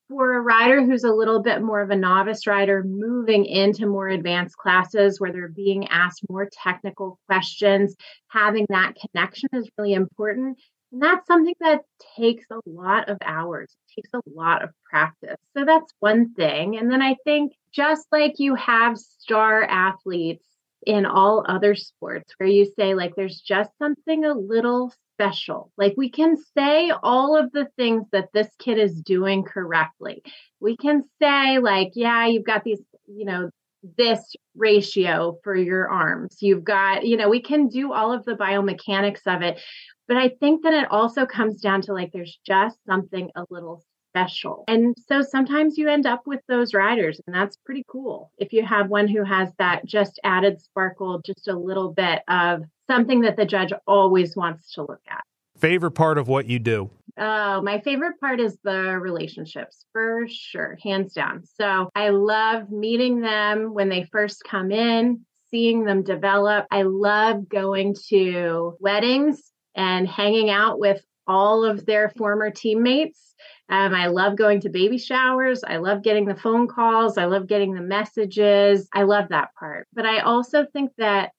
for 0.07 0.35
a 0.35 0.41
rider 0.41 0.83
who's 0.83 1.03
a 1.03 1.13
little 1.13 1.41
bit 1.41 1.61
more 1.61 1.81
of 1.81 1.91
a 1.91 1.95
novice 1.95 2.47
rider 2.47 2.83
moving 2.83 3.45
into 3.45 3.85
more 3.85 4.07
advanced 4.07 4.57
classes 4.57 5.19
where 5.19 5.31
they're 5.31 5.47
being 5.47 5.87
asked 5.87 6.21
more 6.29 6.49
technical 6.51 7.19
questions, 7.27 7.95
having 8.27 8.65
that 8.69 8.93
connection 8.95 9.49
is 9.53 9.69
really 9.77 9.93
important. 9.93 10.57
And 10.91 11.01
that's 11.03 11.27
something 11.27 11.53
that 11.59 11.81
takes 12.17 12.45
a 12.49 12.59
lot 12.65 13.09
of 13.09 13.17
hours, 13.23 13.75
it 13.87 14.01
takes 14.01 14.09
a 14.13 14.21
lot 14.27 14.63
of 14.63 14.71
practice. 14.89 15.37
So 15.55 15.63
that's 15.63 15.93
one 15.99 16.33
thing. 16.33 16.77
And 16.77 16.91
then 16.91 17.03
I 17.03 17.15
think 17.23 17.53
just 17.73 18.07
like 18.11 18.39
you 18.39 18.55
have 18.55 18.97
star 18.97 19.63
athletes 19.63 20.45
in 20.85 21.05
all 21.05 21.45
other 21.47 21.75
sports 21.75 22.33
where 22.37 22.49
you 22.49 22.71
say, 22.77 22.93
like, 22.93 23.15
there's 23.15 23.41
just 23.41 23.71
something 23.77 24.25
a 24.25 24.33
little 24.33 24.93
special. 25.15 25.71
Like, 25.77 25.93
we 25.97 26.09
can 26.09 26.37
say 26.57 26.91
all 27.03 27.37
of 27.37 27.51
the 27.51 27.67
things 27.77 28.05
that 28.11 28.29
this 28.33 28.47
kid 28.59 28.77
is 28.77 29.01
doing 29.01 29.43
correctly. 29.43 30.23
We 30.59 30.77
can 30.77 31.03
say, 31.21 31.59
like, 31.59 31.91
yeah, 31.95 32.27
you've 32.27 32.45
got 32.45 32.63
these, 32.63 32.81
you 33.07 33.25
know, 33.25 33.49
this 33.97 34.35
ratio 34.55 35.37
for 35.43 35.55
your 35.55 35.89
arms. 35.89 36.37
You've 36.41 36.63
got, 36.63 37.05
you 37.05 37.17
know, 37.17 37.29
we 37.29 37.41
can 37.41 37.67
do 37.67 37.93
all 37.93 38.13
of 38.13 38.25
the 38.25 38.35
biomechanics 38.35 39.21
of 39.25 39.41
it. 39.41 39.59
But 40.07 40.17
I 40.17 40.29
think 40.39 40.63
that 40.63 40.73
it 40.73 40.91
also 40.91 41.25
comes 41.25 41.61
down 41.61 41.81
to 41.83 41.93
like 41.93 42.11
there's 42.11 42.39
just 42.45 42.77
something 42.87 43.29
a 43.35 43.45
little 43.49 43.83
special. 44.11 44.63
And 44.67 44.95
so 45.07 45.21
sometimes 45.21 45.77
you 45.77 45.87
end 45.89 46.05
up 46.05 46.23
with 46.25 46.41
those 46.47 46.73
riders, 46.73 47.21
and 47.25 47.35
that's 47.35 47.57
pretty 47.65 47.85
cool. 47.87 48.31
If 48.37 48.53
you 48.53 48.65
have 48.65 48.89
one 48.89 49.07
who 49.07 49.23
has 49.23 49.49
that 49.59 49.85
just 49.85 50.19
added 50.23 50.61
sparkle, 50.61 51.21
just 51.25 51.47
a 51.47 51.57
little 51.57 51.91
bit 51.93 52.21
of 52.27 52.63
something 52.87 53.21
that 53.21 53.37
the 53.37 53.45
judge 53.45 53.71
always 53.87 54.35
wants 54.35 54.73
to 54.73 54.81
look 54.81 55.01
at. 55.09 55.23
Favorite 55.57 55.91
part 55.91 56.17
of 56.17 56.27
what 56.27 56.47
you 56.47 56.57
do? 56.57 56.89
Oh, 57.17 57.61
my 57.61 57.79
favorite 57.81 58.19
part 58.19 58.39
is 58.39 58.57
the 58.63 58.97
relationships 58.97 59.85
for 59.91 60.25
sure, 60.29 60.77
hands 60.81 61.13
down. 61.13 61.43
So 61.59 61.89
I 61.93 62.09
love 62.09 62.71
meeting 62.71 63.19
them 63.19 63.73
when 63.73 63.89
they 63.89 64.07
first 64.11 64.43
come 64.45 64.71
in, 64.71 65.25
seeing 65.51 65.83
them 65.83 66.03
develop. 66.03 66.65
I 66.71 66.83
love 66.83 67.49
going 67.49 67.95
to 68.07 68.77
weddings 68.79 69.51
and 69.75 70.07
hanging 70.07 70.49
out 70.49 70.79
with 70.79 71.01
all 71.29 71.63
of 71.63 71.85
their 71.85 72.09
former 72.17 72.49
teammates. 72.49 73.35
Um, 73.69 73.93
I 73.93 74.07
love 74.07 74.35
going 74.35 74.61
to 74.61 74.69
baby 74.69 74.97
showers. 74.97 75.63
I 75.63 75.77
love 75.77 76.03
getting 76.03 76.25
the 76.25 76.35
phone 76.35 76.67
calls. 76.67 77.17
I 77.17 77.25
love 77.25 77.47
getting 77.47 77.73
the 77.73 77.81
messages. 77.81 78.89
I 78.93 79.03
love 79.03 79.29
that 79.29 79.49
part. 79.57 79.87
But 79.93 80.05
I 80.05 80.19
also 80.19 80.65
think 80.73 80.91
that 80.97 81.29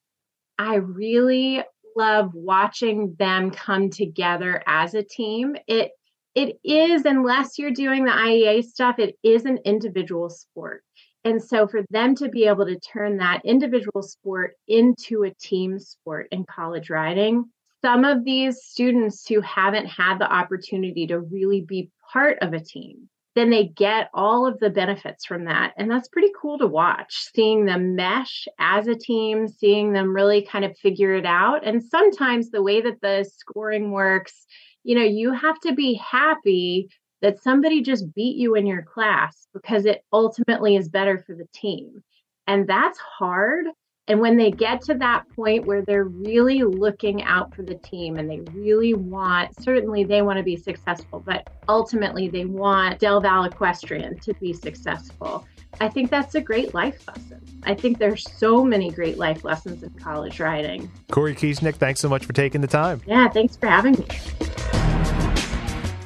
I 0.59 0.77
really 0.77 1.63
love 1.97 2.31
watching 2.33 3.17
them 3.19 3.51
come 3.51 3.91
together 3.91 4.63
as 4.67 4.95
a 4.95 5.03
team. 5.03 5.57
It 5.67 5.91
it 6.37 6.59
is 6.63 7.05
unless 7.05 7.59
you're 7.59 7.73
doing 7.73 8.05
the 8.05 8.13
IEA 8.13 8.63
stuff, 8.63 9.01
it 9.01 9.17
is 9.25 9.45
an 9.45 9.59
individual 9.65 10.31
sport. 10.31 10.85
And 11.25 11.43
so 11.43 11.67
for 11.67 11.83
them 11.91 12.15
to 12.17 12.29
be 12.29 12.45
able 12.45 12.67
to 12.67 12.79
turn 12.79 13.17
that 13.17 13.43
individual 13.45 14.03
sport 14.03 14.55
into 14.69 15.25
a 15.25 15.35
team 15.35 15.79
sport 15.81 16.29
in 16.31 16.45
college 16.45 16.89
riding, 16.89 17.47
some 17.83 18.05
of 18.05 18.25
these 18.25 18.63
students 18.63 19.27
who 19.27 19.41
haven't 19.41 19.87
had 19.87 20.19
the 20.19 20.31
opportunity 20.31 21.07
to 21.07 21.21
really 21.21 21.63
be 21.63 21.91
part 22.13 22.39
of 22.41 22.53
a 22.53 22.61
team 22.61 23.09
then 23.37 23.51
they 23.51 23.65
get 23.65 24.11
all 24.13 24.47
of 24.47 24.59
the 24.59 24.71
benefits 24.71 25.25
from 25.25 25.45
that. 25.45 25.73
And 25.77 25.91
that's 25.91 26.09
pretty 26.09 26.33
cool 26.41 26.59
to 26.59 26.67
watch, 26.67 27.31
seeing 27.35 27.65
them 27.65 27.95
mesh 27.95 28.49
as 28.59 28.89
a 28.89 28.95
team, 28.95 29.47
seeing 29.47 29.93
them 29.93 30.15
really 30.15 30.43
kind 30.43 30.65
of 30.65 30.77
figure 30.77 31.15
it 31.15 31.27
out. 31.27 31.67
And 31.67 31.83
sometimes 31.83 32.51
the 32.51 32.63
way 32.63 32.81
that 32.81 33.01
the 33.01 33.29
scoring 33.37 33.93
works, 33.93 34.47
you 34.83 34.97
know, 34.97 35.05
you 35.05 35.33
have 35.33 35.61
to 35.61 35.75
be 35.75 35.95
happy 35.95 36.89
that 37.23 37.43
somebody 37.43 37.83
just 37.83 38.15
beat 38.15 38.37
you 38.37 38.55
in 38.57 38.67
your 38.67 38.83
class 38.83 39.47
because 39.53 39.87
it 39.87 40.03
ultimately 40.13 40.75
is 40.75 40.89
better 40.89 41.19
for 41.19 41.35
the 41.35 41.47
team. 41.55 42.03
And 42.47 42.67
that's 42.67 42.99
hard. 42.99 43.67
And 44.11 44.19
when 44.19 44.37
they 44.37 44.51
get 44.51 44.83
to 44.87 44.95
that 44.95 45.23
point 45.37 45.67
where 45.67 45.83
they're 45.83 46.03
really 46.03 46.65
looking 46.65 47.23
out 47.23 47.55
for 47.55 47.63
the 47.63 47.77
team 47.77 48.17
and 48.17 48.29
they 48.29 48.41
really 48.53 48.93
want, 48.93 49.55
certainly 49.63 50.03
they 50.03 50.21
want 50.21 50.37
to 50.37 50.43
be 50.43 50.57
successful, 50.57 51.21
but 51.21 51.49
ultimately 51.69 52.29
they 52.29 52.45
want 52.45 52.99
Del 52.99 53.21
Val 53.21 53.45
Equestrian 53.45 54.19
to 54.19 54.35
be 54.35 54.53
successful. 54.53 55.47
I 55.81 55.89
think 55.89 56.11
that's 56.11 56.35
a 56.35 56.41
great 56.41 56.75
life 56.75 57.07
lesson. 57.07 57.41
I 57.63 57.75
think 57.75 57.99
there's 57.99 58.29
so 58.37 58.65
many 58.65 58.91
great 58.91 59.17
life 59.17 59.45
lessons 59.45 59.85
in 59.85 59.91
college 59.91 60.41
riding. 60.41 60.91
Cory 61.13 61.37
Kieschnick, 61.37 61.77
thanks 61.77 62.01
so 62.01 62.09
much 62.09 62.25
for 62.27 62.33
taking 62.33 62.63
the 62.63 62.67
time. 62.67 63.01
Yeah, 63.07 63.29
thanks 63.29 63.57
for 63.57 63.69
having 63.69 63.93
me. 63.93 64.09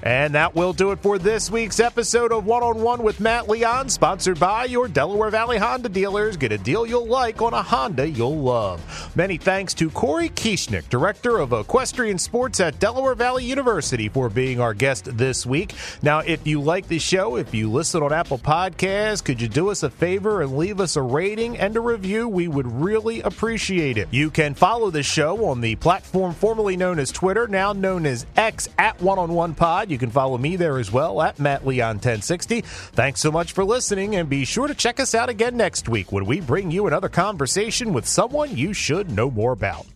And 0.05 0.35
that 0.35 0.55
will 0.55 0.75
do 0.75 0.91
it 0.93 0.99
for 0.99 1.19
this 1.19 1.51
week's 1.51 1.81
episode 1.81 2.31
of 2.31 2.45
One 2.45 2.63
on 2.63 2.83
One 2.83 3.03
with 3.03 3.21
Matt 3.21 3.49
Leon, 3.49 3.89
sponsored 3.89 4.39
by 4.39 4.67
your 4.67 4.87
Delaware 4.87 5.31
Valley 5.31 5.57
Honda 5.57 5.89
dealers. 5.89 6.37
Get 6.37 6.53
a 6.53 6.59
deal 6.59 6.85
you'll 6.85 7.07
like 7.07 7.41
on 7.41 7.55
a 7.55 7.63
Honda 7.63 8.07
you'll 8.07 8.37
love. 8.37 8.83
Many 9.17 9.39
thanks 9.39 9.73
to 9.75 9.89
Cory 9.89 10.29
Kieschnick, 10.29 10.91
Director 10.91 11.39
of 11.39 11.55
Equestrian 11.55 12.19
Sports 12.19 12.61
at 12.61 12.79
Delaware 12.79 13.15
Valley 13.15 13.45
University, 13.45 14.11
for 14.11 14.29
being 14.29 14.61
our 14.61 14.75
guest 14.75 15.17
this 15.17 15.47
week. 15.47 15.73
Now, 16.03 16.19
if 16.19 16.47
you 16.47 16.61
like 16.61 16.87
the 16.87 16.99
show, 16.99 17.37
if 17.37 17.55
you 17.55 17.71
listen 17.71 18.03
on 18.03 18.13
Apple 18.13 18.37
Podcasts, 18.37 19.25
could 19.25 19.41
you 19.41 19.49
do 19.49 19.71
us 19.71 19.83
a 19.85 19.89
favor 19.89 20.43
and 20.43 20.59
leave 20.59 20.81
us 20.81 20.97
a 20.97 21.03
rating 21.03 21.57
and 21.57 21.75
a 21.79 21.81
review? 21.81 22.29
We 22.29 22.47
would 22.47 22.71
really 22.71 23.23
appreciate 23.23 23.97
it. 23.97 24.09
You 24.11 24.31
can 24.31 24.53
follow 24.53 24.91
the 24.91 25.03
show 25.03 25.47
on 25.47 25.63
the 25.63 25.77
platform 25.77 26.35
formerly 26.35 26.77
known 26.77 26.99
as 26.99 27.11
Twitter, 27.11 27.49
now 27.49 27.73
known 27.73 28.05
as 28.05 28.27
X 28.37 28.69
at 28.77 29.01
One 29.01 29.19
on 29.19 29.33
One 29.33 29.55
Pod. 29.55 29.94
You 29.95 29.99
can 29.99 30.11
follow 30.11 30.37
me 30.37 30.57
there 30.57 30.79
as 30.81 30.91
well 30.91 31.23
at 31.23 31.39
Matt 31.39 31.65
Leon 31.65 31.99
1060. 31.99 32.63
Thanks 32.63 33.21
so 33.21 33.31
much 33.31 33.53
for 33.53 33.65
listening, 33.65 34.17
and 34.17 34.29
be 34.29 34.45
sure 34.45 34.67
to 34.67 34.75
check 34.75 34.99
us 34.99 35.15
out 35.15 35.29
again 35.29 35.57
next 35.57 35.89
week 35.89 36.11
when 36.11 36.27
we 36.27 36.41
bring 36.41 36.73
you 36.73 36.89
another 36.89 37.09
conversation 37.09 37.93
with 37.93 38.05
someone 38.05 38.57
you 38.57 38.73
should 38.73 39.13
know 39.13 39.31
more 39.31 39.53
about. 39.53 39.87